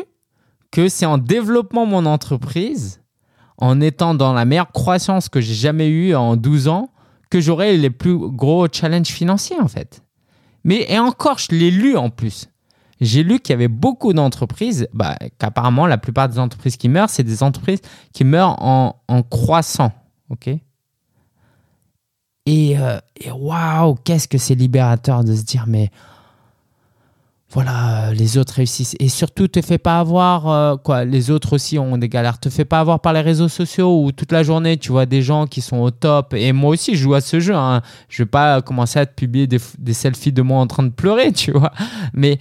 que 0.71 0.89
c'est 0.89 1.05
en 1.05 1.17
développant 1.17 1.85
mon 1.85 2.05
entreprise, 2.05 3.01
en 3.57 3.81
étant 3.81 4.13
dans 4.13 4.33
la 4.33 4.45
meilleure 4.45 4.71
croissance 4.71 5.29
que 5.29 5.41
j'ai 5.41 5.53
jamais 5.53 5.87
eue 5.87 6.15
en 6.15 6.35
12 6.35 6.67
ans, 6.67 6.89
que 7.29 7.41
j'aurais 7.41 7.75
les 7.75 7.89
plus 7.89 8.17
gros 8.17 8.67
challenges 8.71 9.07
financiers 9.07 9.59
en 9.59 9.67
fait. 9.67 10.03
Mais 10.63 10.85
et 10.89 10.99
encore, 10.99 11.39
je 11.39 11.49
l'ai 11.51 11.71
lu 11.71 11.97
en 11.97 12.09
plus. 12.09 12.47
J'ai 12.99 13.23
lu 13.23 13.39
qu'il 13.39 13.53
y 13.53 13.55
avait 13.55 13.67
beaucoup 13.67 14.13
d'entreprises, 14.13 14.87
bah, 14.93 15.17
qu'apparemment 15.37 15.85
la 15.85 15.97
plupart 15.97 16.29
des 16.29 16.39
entreprises 16.39 16.77
qui 16.77 16.89
meurent, 16.89 17.09
c'est 17.09 17.23
des 17.23 17.43
entreprises 17.43 17.81
qui 18.11 18.23
meurent 18.23 18.61
en, 18.61 19.01
en 19.07 19.23
croissant. 19.23 19.91
ok? 20.29 20.49
Et, 22.47 22.79
euh, 22.79 22.99
waouh, 23.33 23.95
qu'est-ce 24.05 24.27
que 24.27 24.37
c'est 24.37 24.55
libérateur 24.55 25.25
de 25.25 25.35
se 25.35 25.43
dire, 25.43 25.65
mais 25.67 25.91
voilà, 27.49 28.11
les 28.13 28.37
autres 28.37 28.55
réussissent. 28.55 28.95
Et 28.99 29.07
surtout, 29.07 29.47
te 29.47 29.61
fais 29.61 29.77
pas 29.77 29.99
avoir, 29.99 30.49
euh, 30.49 30.75
quoi, 30.75 31.05
les 31.05 31.31
autres 31.31 31.53
aussi 31.53 31.79
ont 31.79 31.97
des 31.97 32.09
galères. 32.09 32.39
Te 32.39 32.49
fais 32.49 32.65
pas 32.65 32.81
avoir 32.81 32.99
par 32.99 33.13
les 33.13 33.21
réseaux 33.21 33.47
sociaux 33.47 34.03
où 34.03 34.11
toute 34.11 34.33
la 34.33 34.43
journée, 34.43 34.75
tu 34.75 34.91
vois 34.91 35.05
des 35.05 35.21
gens 35.21 35.47
qui 35.47 35.61
sont 35.61 35.77
au 35.77 35.89
top. 35.89 36.33
Et 36.33 36.51
moi 36.51 36.71
aussi, 36.71 36.95
je 36.95 37.03
joue 37.03 37.13
à 37.13 37.21
ce 37.21 37.39
jeu. 37.39 37.55
Hein. 37.55 37.81
Je 38.09 38.23
vais 38.23 38.27
pas 38.27 38.61
commencer 38.61 38.99
à 38.99 39.05
te 39.05 39.13
publier 39.13 39.47
des, 39.47 39.93
selfies 39.93 40.33
de 40.33 40.41
moi 40.41 40.59
en 40.59 40.67
train 40.67 40.83
de 40.83 40.89
pleurer, 40.89 41.31
tu 41.33 41.51
vois. 41.51 41.71
Mais 42.13 42.37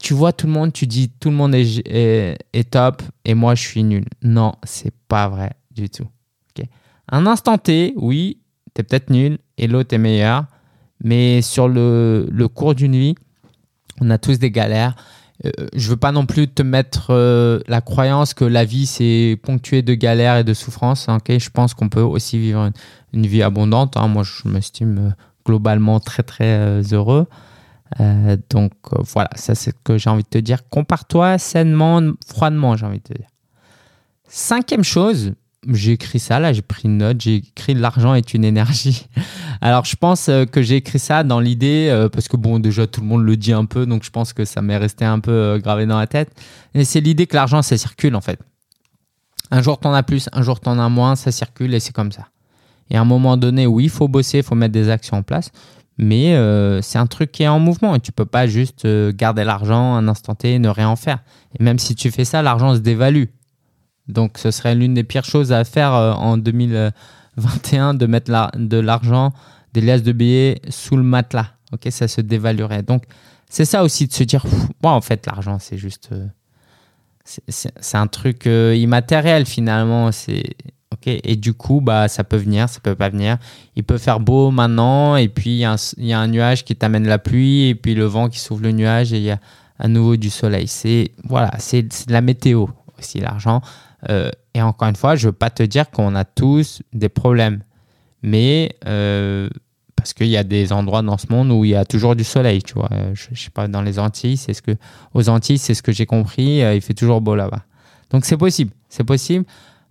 tu 0.00 0.14
vois 0.14 0.32
tout 0.32 0.46
le 0.46 0.52
monde, 0.52 0.72
tu 0.72 0.86
dis 0.86 1.08
tout 1.08 1.30
le 1.30 1.36
monde 1.36 1.54
est, 1.54 2.70
top 2.70 3.02
et 3.24 3.34
moi, 3.34 3.56
je 3.56 3.62
suis 3.62 3.82
nul. 3.82 4.04
Non, 4.22 4.52
c'est 4.62 4.94
pas 5.08 5.28
vrai 5.28 5.54
du 5.72 5.90
tout. 5.90 6.06
Okay. 6.50 6.68
Un 7.10 7.26
instant 7.26 7.58
T, 7.58 7.94
oui, 7.96 8.38
tu 8.76 8.80
es 8.80 8.84
peut-être 8.84 9.10
nul 9.10 9.38
et 9.58 9.66
l'autre 9.66 9.92
est 9.92 9.98
meilleur. 9.98 10.44
Mais 11.02 11.42
sur 11.42 11.68
le, 11.68 12.28
le 12.30 12.48
cours 12.48 12.76
d'une 12.76 12.96
vie, 12.96 13.16
on 14.00 14.10
a 14.10 14.18
tous 14.18 14.38
des 14.38 14.50
galères. 14.50 14.94
Euh, 15.44 15.50
je 15.74 15.90
veux 15.90 15.96
pas 15.96 16.12
non 16.12 16.26
plus 16.26 16.46
te 16.48 16.62
mettre 16.62 17.08
euh, 17.10 17.60
la 17.66 17.80
croyance 17.80 18.34
que 18.34 18.44
la 18.44 18.64
vie 18.64 18.86
c'est 18.86 19.38
ponctué 19.42 19.82
de 19.82 19.94
galères 19.94 20.36
et 20.36 20.44
de 20.44 20.54
souffrances. 20.54 21.08
Ok, 21.08 21.38
je 21.38 21.50
pense 21.50 21.74
qu'on 21.74 21.88
peut 21.88 22.00
aussi 22.00 22.38
vivre 22.38 22.70
une, 23.12 23.26
vie 23.26 23.42
abondante. 23.42 23.96
Hein. 23.96 24.08
Moi, 24.08 24.22
je 24.22 24.48
m'estime 24.48 24.98
euh, 24.98 25.10
globalement 25.44 25.98
très 26.00 26.22
très 26.22 26.58
euh, 26.58 26.82
heureux. 26.92 27.26
Donc 28.50 28.72
voilà, 28.90 29.30
ça 29.36 29.54
c'est 29.54 29.70
ce 29.70 29.76
que 29.84 29.98
j'ai 29.98 30.10
envie 30.10 30.24
de 30.24 30.28
te 30.28 30.38
dire. 30.38 30.68
Compare-toi 30.68 31.38
sainement, 31.38 32.02
froidement, 32.26 32.76
j'ai 32.76 32.86
envie 32.86 32.98
de 32.98 33.04
te 33.04 33.12
dire. 33.12 33.28
Cinquième 34.26 34.82
chose, 34.82 35.34
j'ai 35.70 35.92
écrit 35.92 36.18
ça, 36.18 36.40
là 36.40 36.52
j'ai 36.52 36.62
pris 36.62 36.88
une 36.88 36.98
note, 36.98 37.20
j'ai 37.20 37.36
écrit 37.36 37.74
l'argent 37.74 38.14
est 38.14 38.34
une 38.34 38.44
énergie. 38.44 39.06
Alors, 39.60 39.84
je 39.84 39.96
pense 39.96 40.28
euh, 40.28 40.44
que 40.44 40.62
j'ai 40.62 40.76
écrit 40.76 40.98
ça 40.98 41.24
dans 41.24 41.40
l'idée, 41.40 41.88
euh, 41.90 42.08
parce 42.08 42.28
que 42.28 42.36
bon, 42.36 42.58
déjà 42.58 42.86
tout 42.86 43.00
le 43.00 43.06
monde 43.06 43.24
le 43.24 43.36
dit 43.36 43.52
un 43.52 43.64
peu, 43.64 43.86
donc 43.86 44.04
je 44.04 44.10
pense 44.10 44.32
que 44.32 44.44
ça 44.44 44.62
m'est 44.62 44.76
resté 44.76 45.04
un 45.04 45.20
peu 45.20 45.32
euh, 45.32 45.58
gravé 45.58 45.86
dans 45.86 45.98
la 45.98 46.06
tête. 46.06 46.30
Et 46.74 46.84
c'est 46.84 47.00
l'idée 47.00 47.26
que 47.26 47.36
l'argent, 47.36 47.62
ça 47.62 47.76
circule 47.76 48.14
en 48.16 48.20
fait. 48.20 48.38
Un 49.50 49.62
jour 49.62 49.78
t'en 49.78 49.92
as 49.92 50.02
plus, 50.02 50.28
un 50.32 50.42
jour 50.42 50.60
t'en 50.60 50.78
as 50.78 50.88
moins, 50.88 51.16
ça 51.16 51.30
circule 51.30 51.74
et 51.74 51.80
c'est 51.80 51.92
comme 51.92 52.12
ça. 52.12 52.28
Et 52.90 52.96
à 52.96 53.00
un 53.00 53.04
moment 53.04 53.36
donné, 53.36 53.66
oui, 53.66 53.84
il 53.84 53.90
faut 53.90 54.08
bosser, 54.08 54.38
il 54.38 54.44
faut 54.44 54.54
mettre 54.54 54.72
des 54.72 54.88
actions 54.88 55.18
en 55.18 55.22
place, 55.22 55.50
mais 55.96 56.34
c'est 56.82 56.98
un 56.98 57.06
truc 57.06 57.30
qui 57.30 57.44
est 57.44 57.48
en 57.48 57.60
mouvement 57.60 57.94
et 57.94 58.00
tu 58.00 58.10
peux 58.10 58.26
pas 58.26 58.46
juste 58.46 58.86
garder 59.10 59.44
l'argent 59.44 59.94
un 59.94 60.08
instant 60.08 60.34
T 60.34 60.54
et 60.54 60.58
ne 60.58 60.68
rien 60.68 60.94
faire. 60.96 61.20
Et 61.58 61.62
même 61.62 61.78
si 61.78 61.94
tu 61.94 62.10
fais 62.10 62.24
ça, 62.24 62.42
l'argent 62.42 62.74
se 62.74 62.80
dévalue. 62.80 63.24
Donc 64.08 64.38
ce 64.38 64.50
serait 64.50 64.74
l'une 64.74 64.94
des 64.94 65.04
pires 65.04 65.24
choses 65.24 65.52
à 65.52 65.64
faire 65.64 65.92
en 65.92 66.36
2000. 66.36 66.92
21 67.36 67.94
de 67.94 68.06
mettre 68.06 68.30
de 68.56 68.76
l'argent, 68.76 69.32
des 69.72 69.80
liasses 69.80 70.02
de 70.02 70.12
billets 70.12 70.60
sous 70.68 70.96
le 70.96 71.02
matelas. 71.02 71.48
Ok, 71.72 71.86
ça 71.90 72.08
se 72.08 72.20
dévaluerait. 72.20 72.82
Donc 72.82 73.04
c'est 73.48 73.64
ça 73.64 73.82
aussi 73.82 74.06
de 74.06 74.12
se 74.12 74.24
dire, 74.24 74.44
moi 74.82 74.92
en 74.92 75.00
fait 75.00 75.26
l'argent 75.26 75.58
c'est 75.58 75.78
juste, 75.78 76.10
euh, 76.12 76.26
c'est, 77.24 77.96
un 77.96 78.06
truc 78.06 78.46
euh, 78.46 78.74
immatériel 78.76 79.46
finalement. 79.46 80.12
C'est 80.12 80.42
et 81.06 81.36
du 81.36 81.54
coup 81.54 81.80
bah 81.80 82.08
ça 82.08 82.24
peut 82.24 82.36
venir, 82.36 82.68
ça 82.68 82.80
peut 82.80 82.94
pas 82.94 83.08
venir. 83.08 83.38
Il 83.76 83.84
peut 83.84 83.98
faire 83.98 84.20
beau 84.20 84.50
maintenant 84.50 85.16
et 85.16 85.28
puis 85.28 85.50
il 85.50 86.06
y, 86.06 86.12
a 86.12 86.18
un 86.18 86.28
nuage 86.28 86.64
qui 86.64 86.76
t'amène 86.76 87.06
la 87.06 87.18
pluie 87.18 87.68
et 87.68 87.74
puis 87.74 87.94
le 87.94 88.04
vent 88.04 88.28
qui 88.28 88.38
s'ouvre 88.38 88.62
le 88.62 88.72
nuage 88.72 89.12
et 89.12 89.18
il 89.18 89.24
y 89.24 89.30
a 89.30 89.38
à 89.78 89.88
nouveau 89.88 90.16
du 90.16 90.30
soleil. 90.30 90.68
C'est 90.68 91.12
voilà, 91.24 91.50
c'est, 91.58 91.92
c'est 91.92 92.08
de 92.08 92.12
la 92.12 92.20
météo 92.20 92.66
aussi 92.98 93.20
l'argent. 93.20 93.60
Euh, 94.10 94.30
et 94.54 94.62
encore 94.62 94.88
une 94.88 94.96
fois, 94.96 95.16
je 95.16 95.26
ne 95.26 95.30
veux 95.30 95.36
pas 95.36 95.50
te 95.50 95.62
dire 95.62 95.90
qu'on 95.90 96.14
a 96.14 96.24
tous 96.24 96.82
des 96.92 97.08
problèmes, 97.08 97.62
mais 98.22 98.76
euh, 98.86 99.48
parce 99.96 100.12
qu'il 100.12 100.28
y 100.28 100.36
a 100.36 100.44
des 100.44 100.72
endroits 100.72 101.02
dans 101.02 101.18
ce 101.18 101.26
monde 101.30 101.50
où 101.50 101.64
il 101.64 101.70
y 101.70 101.74
a 101.74 101.84
toujours 101.84 102.14
du 102.16 102.24
soleil, 102.24 102.62
tu 102.62 102.74
vois. 102.74 102.90
Je, 103.14 103.28
je 103.32 103.42
sais 103.42 103.50
pas, 103.50 103.68
dans 103.68 103.82
les 103.82 103.98
Antilles, 103.98 104.36
c'est 104.36 104.54
ce 104.54 104.62
que, 104.62 104.76
aux 105.14 105.28
Antilles, 105.28 105.58
c'est 105.58 105.74
ce 105.74 105.82
que 105.82 105.92
j'ai 105.92 106.06
compris, 106.06 106.62
euh, 106.62 106.74
il 106.74 106.80
fait 106.80 106.94
toujours 106.94 107.20
beau 107.20 107.34
là-bas. 107.34 107.62
Donc 108.10 108.24
c'est 108.24 108.36
possible, 108.36 108.70
c'est 108.88 109.04
possible. 109.04 109.44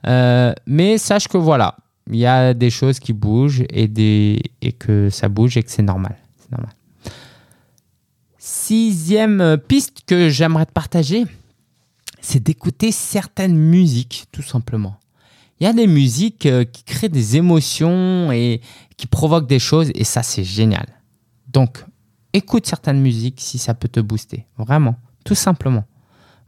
Euh, 0.05 0.53
mais 0.67 0.97
sache 0.97 1.27
que 1.27 1.37
voilà, 1.37 1.77
il 2.09 2.17
y 2.17 2.25
a 2.25 2.53
des 2.53 2.69
choses 2.69 2.99
qui 2.99 3.13
bougent 3.13 3.63
et, 3.69 3.87
des, 3.87 4.41
et 4.61 4.71
que 4.71 5.09
ça 5.09 5.29
bouge 5.29 5.57
et 5.57 5.63
que 5.63 5.71
c'est 5.71 5.81
normal. 5.81 6.15
C'est 6.39 6.51
normal. 6.51 6.73
Sixième 8.37 9.57
piste 9.67 10.03
que 10.05 10.29
j'aimerais 10.29 10.65
te 10.65 10.71
partager, 10.71 11.25
c'est 12.23 12.41
d'écouter 12.41 12.91
certaines 12.91 13.55
musiques, 13.55 14.25
tout 14.31 14.41
simplement. 14.41 14.95
Il 15.59 15.65
y 15.65 15.67
a 15.67 15.73
des 15.73 15.87
musiques 15.87 16.45
euh, 16.45 16.63
qui 16.63 16.83
créent 16.83 17.09
des 17.09 17.35
émotions 17.35 18.31
et 18.31 18.61
qui 18.97 19.07
provoquent 19.07 19.47
des 19.47 19.59
choses, 19.59 19.91
et 19.93 20.05
ça, 20.05 20.23
c'est 20.23 20.43
génial. 20.43 20.85
Donc, 21.51 21.83
écoute 22.31 22.65
certaines 22.65 23.01
musiques 23.01 23.39
si 23.39 23.57
ça 23.57 23.73
peut 23.73 23.89
te 23.89 23.99
booster. 23.99 24.47
Vraiment, 24.57 24.95
tout 25.25 25.35
simplement. 25.35 25.83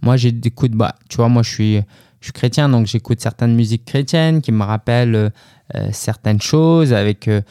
Moi, 0.02 0.16
j'écoute, 0.16 0.72
bah, 0.72 0.96
tu 1.10 1.18
vois, 1.18 1.28
moi, 1.28 1.44
je 1.44 1.50
suis, 1.50 1.76
je 2.22 2.28
suis 2.28 2.34
chrétien, 2.34 2.70
donc 2.70 2.88
j'écoute 2.88 3.20
certaines 3.20 3.54
musiques 3.54 3.86
chrétiennes 3.86 4.42
qui 4.42 4.54
me 4.54 4.64
rappellent 4.64 5.32
euh, 5.76 5.90
certaines 5.92 6.42
choses 6.42 6.94
avec. 6.94 7.28
Euh, 7.28 7.42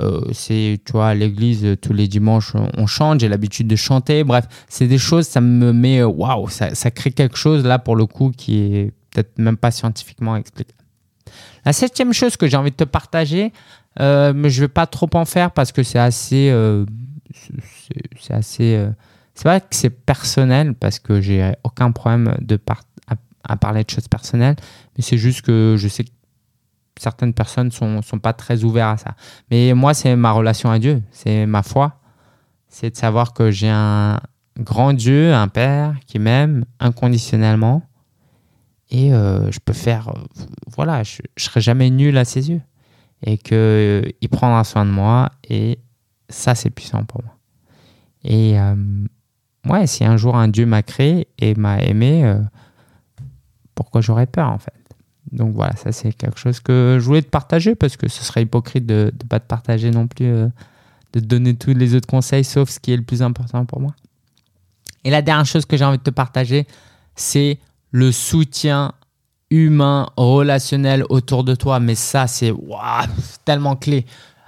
euh, 0.00 0.20
c'est, 0.32 0.80
tu 0.84 0.92
vois, 0.92 1.08
à 1.08 1.14
l'église, 1.14 1.76
tous 1.82 1.92
les 1.92 2.06
dimanches, 2.06 2.52
on 2.76 2.86
chante, 2.86 3.20
j'ai 3.20 3.28
l'habitude 3.28 3.66
de 3.66 3.76
chanter. 3.76 4.22
Bref, 4.22 4.46
c'est 4.68 4.86
des 4.86 4.98
choses, 4.98 5.26
ça 5.26 5.40
me 5.40 5.72
met, 5.72 6.02
waouh, 6.02 6.48
ça, 6.48 6.90
crée 6.90 7.10
quelque 7.10 7.36
chose 7.36 7.64
là 7.64 7.78
pour 7.78 7.96
le 7.96 8.06
coup 8.06 8.30
qui 8.30 8.58
est 8.58 8.92
peut-être 9.10 9.38
même 9.38 9.56
pas 9.56 9.70
scientifiquement 9.70 10.36
expliqué. 10.36 10.74
La 11.64 11.72
septième 11.72 12.12
chose 12.12 12.36
que 12.36 12.46
j'ai 12.46 12.56
envie 12.56 12.70
de 12.70 12.76
te 12.76 12.84
partager, 12.84 13.52
euh, 14.00 14.32
mais 14.34 14.50
je 14.50 14.62
vais 14.62 14.68
pas 14.68 14.86
trop 14.86 15.10
en 15.14 15.24
faire 15.24 15.50
parce 15.50 15.72
que 15.72 15.82
c'est 15.82 15.98
assez, 15.98 16.50
euh, 16.50 16.86
c'est 18.18 18.34
assez, 18.34 18.76
euh, 18.76 18.90
c'est 19.34 19.44
pas 19.44 19.60
que 19.60 19.74
c'est 19.74 19.90
personnel 19.90 20.74
parce 20.74 20.98
que 20.98 21.20
j'ai 21.20 21.52
aucun 21.64 21.90
problème 21.92 22.36
de 22.40 22.58
à, 23.08 23.14
à, 23.44 23.56
parler 23.56 23.84
de 23.84 23.90
choses 23.90 24.08
personnelles, 24.08 24.56
mais 24.96 25.02
c'est 25.02 25.18
juste 25.18 25.42
que 25.42 25.74
je 25.76 25.88
sais 25.88 26.04
que 26.04 26.10
certaines 27.00 27.32
personnes 27.32 27.70
sont 27.70 28.02
sont 28.02 28.18
pas 28.18 28.32
très 28.32 28.64
ouvertes 28.64 28.94
à 28.94 28.96
ça. 28.96 29.14
Mais 29.50 29.72
moi, 29.74 29.94
c'est 29.94 30.14
ma 30.16 30.32
relation 30.32 30.70
à 30.70 30.78
Dieu, 30.78 31.02
c'est 31.10 31.46
ma 31.46 31.62
foi, 31.62 32.00
c'est 32.68 32.90
de 32.90 32.96
savoir 32.96 33.32
que 33.32 33.50
j'ai 33.50 33.70
un 33.70 34.20
grand 34.58 34.92
Dieu, 34.92 35.32
un 35.32 35.48
Père 35.48 35.96
qui 36.06 36.18
m'aime 36.18 36.64
inconditionnellement. 36.78 37.82
Et 38.90 39.14
euh, 39.14 39.50
je 39.52 39.60
peux 39.60 39.72
faire 39.72 40.08
euh, 40.08 40.42
voilà 40.74 41.04
je, 41.04 41.22
je 41.36 41.44
serai 41.44 41.60
jamais 41.60 41.90
nul 41.90 42.16
à 42.18 42.24
ses 42.24 42.50
yeux. 42.50 42.60
Et 43.24 43.38
que 43.38 44.02
euh, 44.04 44.28
prendra 44.30 44.64
soin 44.64 44.84
de 44.84 44.90
moi. 44.90 45.30
Et 45.48 45.78
ça 46.28 46.54
c'est 46.54 46.70
puissant 46.70 47.04
pour 47.04 47.22
moi. 47.22 47.36
Et 48.24 48.56
ouais 49.66 49.86
si 49.86 50.04
un 50.04 50.18
jour 50.18 50.36
un 50.36 50.48
dieu 50.48 50.66
m'a 50.66 50.82
créé 50.82 51.28
et 51.38 51.54
m'a 51.54 51.80
aimé 51.80 52.36
pourquoi 53.74 54.02
j'aurais 54.02 54.26
peur 54.26 54.50
en 54.50 54.58
fait? 54.58 54.79
Donc 55.32 55.54
voilà 55.54 55.76
ça 55.76 55.92
c'est 55.92 56.12
quelque 56.12 56.38
chose 56.38 56.60
que 56.60 56.98
je 57.00 57.04
voulais 57.04 57.22
te 57.22 57.28
partager 57.30 57.74
parce 57.74 57.96
que 57.96 58.08
ce 58.08 58.24
serait 58.24 58.42
hypocrite 58.42 58.86
de 58.86 59.12
ne 59.12 59.28
pas 59.28 59.40
te 59.40 59.46
partager 59.46 59.90
non 59.90 60.06
plus 60.06 60.26
euh, 60.26 60.48
de 61.12 61.20
te 61.20 61.24
donner 61.24 61.54
tous 61.54 61.74
les 61.74 61.94
autres 61.94 62.08
conseils 62.08 62.44
sauf 62.44 62.70
ce 62.70 62.80
qui 62.80 62.92
est 62.92 62.96
le 62.96 63.02
plus 63.02 63.22
important 63.22 63.64
pour 63.64 63.80
moi 63.80 63.94
et 65.04 65.10
la 65.10 65.22
dernière 65.22 65.46
chose 65.46 65.66
que 65.66 65.76
j'ai 65.76 65.84
envie 65.84 65.98
de 65.98 66.02
te 66.02 66.10
partager 66.10 66.66
c'est 67.14 67.58
le 67.92 68.12
soutien 68.12 68.92
humain, 69.50 70.08
relationnel 70.16 71.04
autour 71.08 71.44
de 71.44 71.54
toi. 71.54 71.80
Mais 71.80 71.94
ça, 71.94 72.26
c'est 72.26 72.52
tellement 73.44 73.76
clé. 73.76 74.06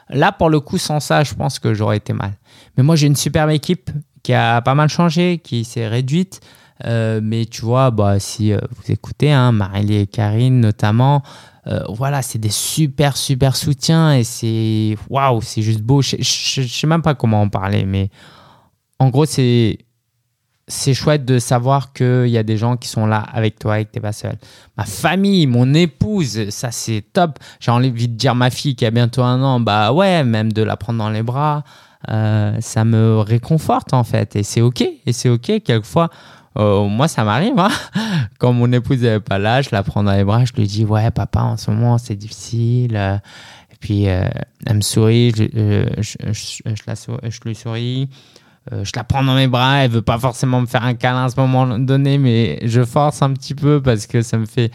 Là, 0.08 0.32
pour 0.32 0.50
le 0.50 0.60
coup, 0.60 0.78
sans 0.78 1.00
ça, 1.00 1.24
je 1.24 1.34
pense 1.34 1.58
que 1.58 1.74
j'aurais 1.74 1.96
été 1.98 2.12
mal. 2.12 2.32
Mais 2.76 2.82
moi, 2.82 2.96
j'ai 2.96 3.06
une 3.06 3.16
superbe 3.16 3.50
équipe 3.50 3.90
qui 4.22 4.32
a 4.32 4.60
pas 4.62 4.74
mal 4.74 4.88
changé, 4.88 5.40
qui 5.42 5.64
s'est 5.64 5.88
réduite. 5.88 6.40
Euh, 6.84 7.20
mais 7.22 7.44
tu 7.44 7.62
vois, 7.62 7.90
bah, 7.90 8.18
si 8.18 8.52
euh, 8.52 8.58
vous 8.70 8.92
écoutez, 8.92 9.32
hein, 9.32 9.52
Marélie 9.52 9.96
et 9.96 10.06
Karine 10.06 10.60
notamment, 10.60 11.22
euh, 11.66 11.84
voilà, 11.88 12.22
c'est 12.22 12.38
des 12.38 12.50
super, 12.50 13.16
super 13.16 13.56
soutiens 13.56 14.14
et 14.14 14.24
c'est 14.24 14.96
waouh, 15.08 15.40
c'est 15.42 15.62
juste 15.62 15.82
beau. 15.82 16.02
Je, 16.02 16.16
je, 16.18 16.62
je 16.62 16.66
sais 16.66 16.86
même 16.86 17.02
pas 17.02 17.14
comment 17.14 17.42
en 17.42 17.48
parler, 17.48 17.84
mais 17.84 18.10
en 18.98 19.10
gros, 19.10 19.26
c'est 19.26 19.78
c'est 20.68 20.94
chouette 20.94 21.24
de 21.24 21.38
savoir 21.38 21.92
qu'il 21.92 22.28
y 22.28 22.38
a 22.38 22.44
des 22.44 22.56
gens 22.56 22.76
qui 22.76 22.88
sont 22.88 23.04
là 23.04 23.18
avec 23.18 23.58
toi 23.58 23.80
et 23.80 23.84
que 23.84 23.90
tu 23.90 23.98
n'es 23.98 24.02
pas 24.02 24.12
seul. 24.12 24.36
Ma 24.78 24.84
famille, 24.84 25.46
mon 25.46 25.74
épouse, 25.74 26.48
ça 26.50 26.70
c'est 26.70 27.04
top. 27.12 27.38
J'ai 27.60 27.70
envie 27.70 27.90
de 27.90 28.14
dire 28.14 28.34
ma 28.34 28.48
fille 28.48 28.74
qui 28.74 28.86
a 28.86 28.90
bientôt 28.90 29.22
un 29.22 29.42
an, 29.42 29.60
bah 29.60 29.92
ouais, 29.92 30.24
même 30.24 30.52
de 30.52 30.62
la 30.62 30.76
prendre 30.76 31.00
dans 31.00 31.10
les 31.10 31.22
bras. 31.22 31.64
ça 32.08 32.84
me 32.84 33.18
réconforte 33.18 33.92
en 33.92 34.04
fait. 34.04 34.36
Et 34.36 34.42
c'est 34.42 34.60
OK. 34.62 34.80
Et 34.80 35.12
c'est 35.12 35.28
OK. 35.28 35.62
Quelquefois, 35.62 36.10
moi, 36.56 37.08
ça 37.08 37.24
m'arrive. 37.24 37.58
Hein. 37.58 37.70
Quand 38.38 38.52
mon 38.52 38.70
épouse 38.72 39.02
n'est 39.02 39.20
pas 39.20 39.38
là, 39.38 39.62
je 39.62 39.70
la 39.72 39.82
prends 39.82 40.02
dans 40.02 40.12
les 40.12 40.24
bras, 40.24 40.44
je 40.44 40.52
lui 40.52 40.66
dis 40.66 40.84
Ouais, 40.84 41.10
papa, 41.10 41.42
en 41.42 41.56
ce 41.56 41.70
moment, 41.70 41.98
c'est 41.98 42.16
difficile. 42.16 42.96
Et 42.96 43.76
puis, 43.80 44.04
elle 44.04 44.76
me 44.76 44.80
sourit, 44.80 45.32
je, 45.36 46.82
la, 46.86 46.94
je 46.94 47.40
lui 47.44 47.54
souris. 47.54 48.08
Euh, 48.70 48.84
je 48.84 48.92
la 48.94 49.02
prends 49.02 49.24
dans 49.24 49.34
mes 49.34 49.48
bras, 49.48 49.84
elle 49.84 49.90
veut 49.90 50.02
pas 50.02 50.18
forcément 50.18 50.60
me 50.60 50.66
faire 50.66 50.84
un 50.84 50.94
câlin 50.94 51.24
à 51.24 51.28
ce 51.28 51.40
moment 51.40 51.78
donné, 51.78 52.18
mais 52.18 52.60
je 52.62 52.84
force 52.84 53.20
un 53.22 53.32
petit 53.32 53.54
peu 53.54 53.82
parce 53.82 54.06
que 54.06 54.22
ça 54.22 54.38
me 54.38 54.46
fait 54.46 54.70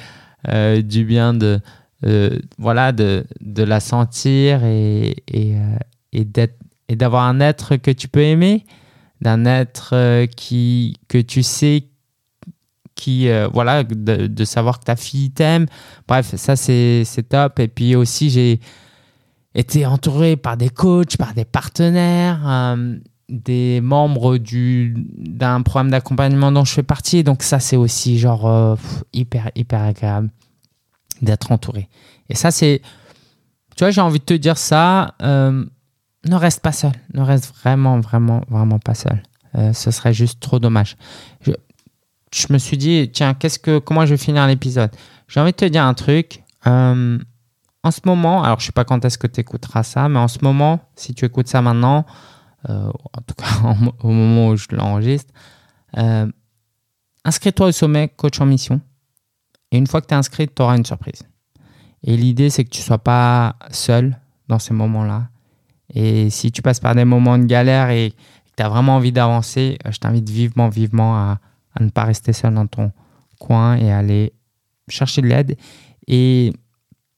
euh, 0.49 0.81
du 0.81 1.05
bien 1.05 1.33
de, 1.33 1.59
euh, 2.05 2.37
voilà, 2.57 2.91
de, 2.91 3.25
de, 3.39 3.63
la 3.63 3.79
sentir 3.79 4.65
et, 4.65 5.23
et, 5.29 5.55
et 6.11 6.95
d'avoir 6.95 7.23
un 7.23 7.39
être 7.39 7.77
que 7.77 7.91
tu 7.91 8.09
peux 8.09 8.21
aimer, 8.23 8.65
d'un 9.21 9.45
être 9.45 10.25
qui, 10.35 10.97
que 11.07 11.17
tu 11.17 11.43
sais 11.43 11.85
qui 12.95 13.29
voilà 13.53 13.83
de, 13.83 14.45
savoir 14.45 14.79
que 14.79 14.85
ta 14.85 14.95
fille 14.95 15.29
t'aime 15.29 15.67
bref 16.07 16.35
ça 16.35 16.55
c'est 16.55 17.05
top 17.29 17.59
et 17.59 17.67
puis 17.67 17.95
aussi 17.95 18.31
j'ai 18.31 18.59
été 19.53 19.85
entouré 19.85 20.35
par 20.35 20.57
des 20.57 20.69
coachs 20.69 21.15
par 21.17 21.35
des 21.35 21.45
partenaires 21.45 22.75
des 23.29 23.81
membres 23.81 24.37
d'un 24.37 25.61
programme 25.61 25.91
d'accompagnement 25.91 26.51
dont 26.51 26.65
je 26.65 26.73
fais 26.73 26.83
partie. 26.83 27.23
Donc 27.23 27.43
ça, 27.43 27.59
c'est 27.59 27.75
aussi 27.75 28.19
genre 28.19 28.47
euh, 28.47 28.75
hyper, 29.13 29.51
hyper 29.55 29.81
agréable 29.81 30.29
d'être 31.21 31.51
entouré. 31.51 31.89
Et 32.29 32.35
ça, 32.35 32.51
c'est... 32.51 32.81
Tu 33.75 33.83
vois, 33.83 33.91
j'ai 33.91 34.01
envie 34.01 34.19
de 34.19 34.25
te 34.25 34.33
dire 34.33 34.57
ça. 34.57 35.15
Euh, 36.25 36.29
ne 36.29 36.35
reste 36.35 36.61
pas 36.61 36.71
seul. 36.71 36.91
Ne 37.13 37.21
reste 37.21 37.53
vraiment, 37.55 37.99
vraiment, 37.99 38.41
vraiment 38.49 38.79
pas 38.79 38.95
seul. 38.95 39.21
Euh, 39.55 39.73
ce 39.73 39.91
serait 39.91 40.13
juste 40.13 40.39
trop 40.39 40.59
dommage. 40.59 40.97
Je, 41.41 42.47
me 42.49 42.57
suis 42.57 42.77
dit, 42.77 43.09
tiens, 43.13 43.33
qu'est-ce 43.33 43.59
que, 43.59 43.79
comment 43.79 44.05
je 44.05 44.13
vais 44.13 44.17
finir 44.17 44.45
l'épisode? 44.47 44.91
J'ai 45.27 45.39
envie 45.39 45.51
de 45.51 45.57
te 45.57 45.65
dire 45.65 45.83
un 45.83 45.93
truc. 45.93 46.43
en 46.65 47.91
ce 47.91 48.01
moment, 48.05 48.43
alors 48.43 48.59
je 48.59 48.65
sais 48.65 48.71
pas 48.73 48.83
quand 48.83 49.05
est-ce 49.05 49.17
que 49.17 49.27
tu 49.27 49.39
écouteras 49.39 49.83
ça, 49.83 50.09
mais 50.09 50.19
en 50.19 50.27
ce 50.27 50.39
moment, 50.41 50.81
si 50.95 51.13
tu 51.13 51.23
écoutes 51.23 51.47
ça 51.47 51.61
maintenant, 51.61 52.05
euh, 52.69 52.91
en 53.13 53.21
tout 53.21 53.35
cas 53.35 53.45
au 54.03 54.09
moment 54.09 54.49
où 54.49 54.57
je 54.57 54.67
l'enregistre. 54.71 55.33
Euh, 55.97 56.29
inscris-toi 57.23 57.67
au 57.67 57.71
sommet 57.71 58.09
coach 58.09 58.39
en 58.41 58.45
mission. 58.45 58.81
Et 59.71 59.77
une 59.77 59.87
fois 59.87 60.01
que 60.01 60.07
tu 60.07 60.13
es 60.13 60.17
inscrit, 60.17 60.47
tu 60.47 60.61
auras 60.61 60.77
une 60.77 60.85
surprise. 60.85 61.23
Et 62.03 62.15
l'idée, 62.15 62.49
c'est 62.49 62.63
que 62.63 62.69
tu 62.69 62.81
ne 62.81 62.85
sois 62.85 62.99
pas 62.99 63.55
seul 63.71 64.17
dans 64.47 64.59
ces 64.59 64.73
moments-là. 64.73 65.29
Et 65.93 66.29
si 66.29 66.51
tu 66.51 66.61
passes 66.61 66.79
par 66.79 66.95
des 66.95 67.05
moments 67.05 67.37
de 67.37 67.45
galère 67.45 67.89
et 67.89 68.11
que 68.11 68.51
tu 68.57 68.63
as 68.63 68.69
vraiment 68.69 68.97
envie 68.97 69.11
d'avancer, 69.11 69.77
euh, 69.85 69.91
je 69.91 69.99
t'invite 69.99 70.29
vivement, 70.29 70.69
vivement 70.69 71.15
à, 71.15 71.39
à, 71.75 71.83
ne 71.83 71.89
pas 71.89 72.03
rester 72.03 72.33
seul 72.33 72.53
dans 72.53 72.67
ton 72.67 72.91
coin 73.39 73.75
et 73.75 73.91
aller 73.91 74.33
chercher 74.89 75.21
de 75.21 75.27
l'aide. 75.27 75.57
Et 76.07 76.53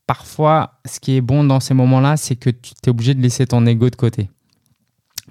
parfois, 0.06 0.80
ce 0.86 1.00
qui 1.00 1.16
est 1.16 1.22
bon 1.22 1.44
dans 1.44 1.60
ces 1.60 1.74
moments-là, 1.74 2.18
c'est 2.18 2.36
que 2.36 2.50
tu 2.50 2.74
es 2.86 2.90
obligé 2.90 3.14
de 3.14 3.22
laisser 3.22 3.46
ton 3.46 3.66
ego 3.66 3.90
de 3.90 3.96
côté. 3.96 4.30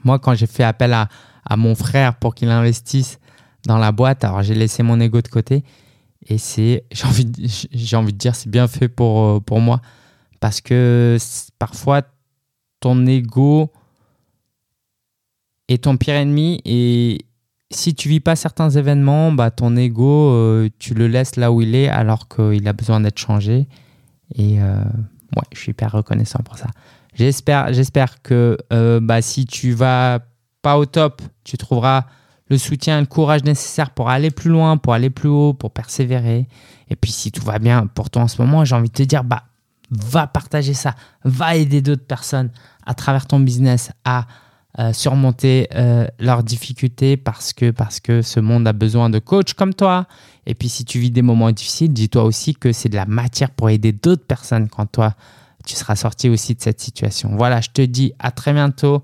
Moi, 0.05 0.19
quand 0.19 0.35
j'ai 0.35 0.47
fait 0.47 0.65
appel 0.65 0.93
à, 0.93 1.09
mon 1.57 1.75
frère 1.75 2.17
pour 2.17 2.35
qu'il 2.35 2.51
investisse 2.51 3.19
dans 3.67 3.79
la 3.79 3.91
boîte, 3.91 4.23
alors 4.23 4.43
j'ai 4.43 4.55
laissé 4.55 4.83
mon 4.83 5.01
ego 5.01 5.21
de 5.23 5.29
côté. 5.29 5.65
Et 6.27 6.39
c'est, 6.39 6.85
j'ai 6.93 7.07
envie, 7.07 7.25
de, 7.25 7.97
envie 7.97 8.13
de 8.13 8.19
dire, 8.19 8.35
c'est 8.35 8.51
bien 8.51 8.69
fait 8.69 8.89
pour, 8.89 9.25
euh, 9.25 9.41
pour 9.41 9.61
moi. 9.61 9.81
Parce 10.41 10.61
que 10.61 11.17
parfois, 11.59 12.03
ton 12.81 13.07
ego 13.07 13.71
est 15.69 15.85
ton 15.85 15.97
pire 15.97 16.15
ennemi. 16.15 16.61
Et 16.65 17.27
si 17.71 17.95
tu 17.95 18.09
vis 18.09 18.21
pas 18.21 18.37
certains 18.37 18.71
événements, 18.71 19.33
bah, 19.33 19.51
ton 19.51 19.77
ego, 19.77 20.31
euh, 20.31 20.69
tu 20.79 20.95
le 20.95 21.09
laisses 21.09 21.37
là 21.37 21.53
où 21.53 21.61
il 21.61 21.75
est 21.75 21.89
alors 21.89 22.29
qu'il 22.29 22.67
a 22.67 22.73
besoin 22.73 23.01
d'être 23.01 23.19
changé. 23.19 23.69
Et 24.35 24.61
euh, 24.61 24.83
ouais, 25.37 25.43
je 25.53 25.59
suis 25.59 25.71
hyper 25.71 25.93
reconnaissant 25.93 26.41
pour 26.45 26.59
ça. 26.59 26.69
J'espère, 27.15 27.73
j'espère 27.73 28.23
que 28.23 28.57
euh, 28.73 29.01
bah, 29.03 29.23
si 29.23 29.47
tu 29.47 29.73
vas 29.73 30.21
pas 30.63 30.79
au 30.79 30.87
top, 30.87 31.23
tu 31.45 31.57
trouveras 31.59 32.07
le 32.49 32.57
soutien, 32.57 33.01
le 33.01 33.07
courage 33.07 33.45
nécessaire 33.45 33.91
pour 33.91 34.09
aller 34.09 34.31
plus 34.31 34.51
loin, 34.51 34.77
pour 34.79 34.95
aller 34.95 35.11
plus 35.11 35.29
haut, 35.29 35.53
pour 35.53 35.71
persévérer. 35.71 36.49
Et 36.89 36.97
puis 36.97 37.13
si 37.13 37.31
tout 37.31 37.45
va 37.45 37.59
bien 37.59 37.87
pour 37.87 38.09
toi 38.09 38.23
en 38.23 38.29
ce 38.29 38.41
moment, 38.41 38.65
j'ai 38.65 38.75
envie 38.75 38.89
de 38.89 38.95
te 38.95 39.03
dire, 39.03 39.25
bah, 39.25 39.45
va 39.91 40.27
partager 40.27 40.75
ça, 40.75 40.95
va 41.25 41.57
aider 41.57 41.81
d'autres 41.81 42.07
personnes 42.07 42.51
à 42.87 42.95
travers 42.95 43.27
ton 43.27 43.41
business 43.41 43.91
à 44.05 44.27
euh, 44.79 44.93
surmonter 44.93 45.67
euh, 45.75 46.07
leurs 46.21 46.45
difficultés 46.45 47.17
parce 47.17 47.53
que, 47.53 47.73
parce 47.73 47.99
que 47.99 48.23
ce 48.23 48.39
monde 48.39 48.69
a 48.69 48.73
besoin 48.73 49.11
de 49.11 49.19
coachs 49.19 49.55
comme 49.55 49.75
toi. 49.75 50.07
Et 50.47 50.55
puis 50.55 50.69
si 50.69 50.85
tu 50.85 51.01
vis 51.01 51.11
des 51.11 51.23
moments 51.23 51.51
difficiles, 51.51 51.93
dis-toi 51.93 52.23
aussi 52.23 52.55
que 52.55 52.71
c'est 52.71 52.89
de 52.89 52.95
la 52.95 53.07
matière 53.07 53.51
pour 53.51 53.71
aider 53.71 53.91
d'autres 53.91 54.25
personnes 54.25 54.69
quand 54.69 54.87
toi, 54.87 55.15
tu 55.67 55.75
seras 55.75 55.97
sorti 55.97 56.29
aussi 56.29 56.55
de 56.55 56.61
cette 56.61 56.81
situation. 56.81 57.35
Voilà, 57.35 57.61
je 57.61 57.71
te 57.71 57.83
dis 57.83 58.13
à 58.21 58.31
très 58.31 58.53
bientôt. 58.53 59.03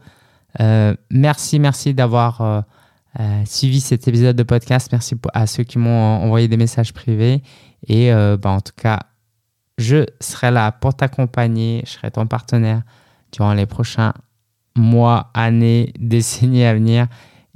Euh, 0.61 0.95
merci, 1.11 1.59
merci 1.59 1.93
d'avoir 1.93 2.65
suivi 3.45 3.81
cet 3.81 4.07
épisode 4.07 4.37
de 4.37 4.43
podcast. 4.45 4.91
Merci 4.93 5.17
à 5.33 5.47
ceux 5.47 5.65
qui 5.65 5.79
m'ont 5.79 6.23
envoyé 6.23 6.47
des 6.47 6.57
messages 6.57 6.93
privés. 6.93 7.43
Et 7.89 8.13
bah, 8.13 8.51
en 8.51 8.61
tout 8.61 8.73
cas, 8.77 9.01
je 9.79 10.07
serai 10.21 10.51
là 10.51 10.73
pour 10.73 10.95
t'accompagner. 10.95 11.83
Je 11.87 11.93
serai 11.93 12.11
ton 12.11 12.27
partenaire 12.27 12.83
durant 13.33 13.55
les 13.55 13.67
prochains 13.67 14.13
mois, 14.77 15.31
années, 15.35 15.93
décennies 15.99 16.65
à 16.65 16.75
venir. 16.75 17.07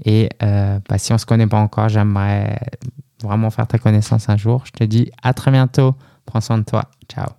Et 0.04 0.28
bah, 0.40 0.98
si 0.98 1.12
on 1.12 1.16
ne 1.16 1.18
se 1.18 1.26
connaît 1.26 1.46
pas 1.46 1.58
encore, 1.58 1.88
j'aimerais 1.88 2.58
vraiment 3.22 3.50
faire 3.50 3.66
ta 3.66 3.78
connaissance 3.78 4.28
un 4.28 4.36
jour. 4.36 4.64
Je 4.66 4.72
te 4.72 4.84
dis 4.84 5.10
à 5.22 5.34
très 5.34 5.50
bientôt. 5.50 5.94
Prends 6.24 6.40
soin 6.40 6.58
de 6.58 6.64
toi. 6.64 6.84
Ciao. 7.08 7.37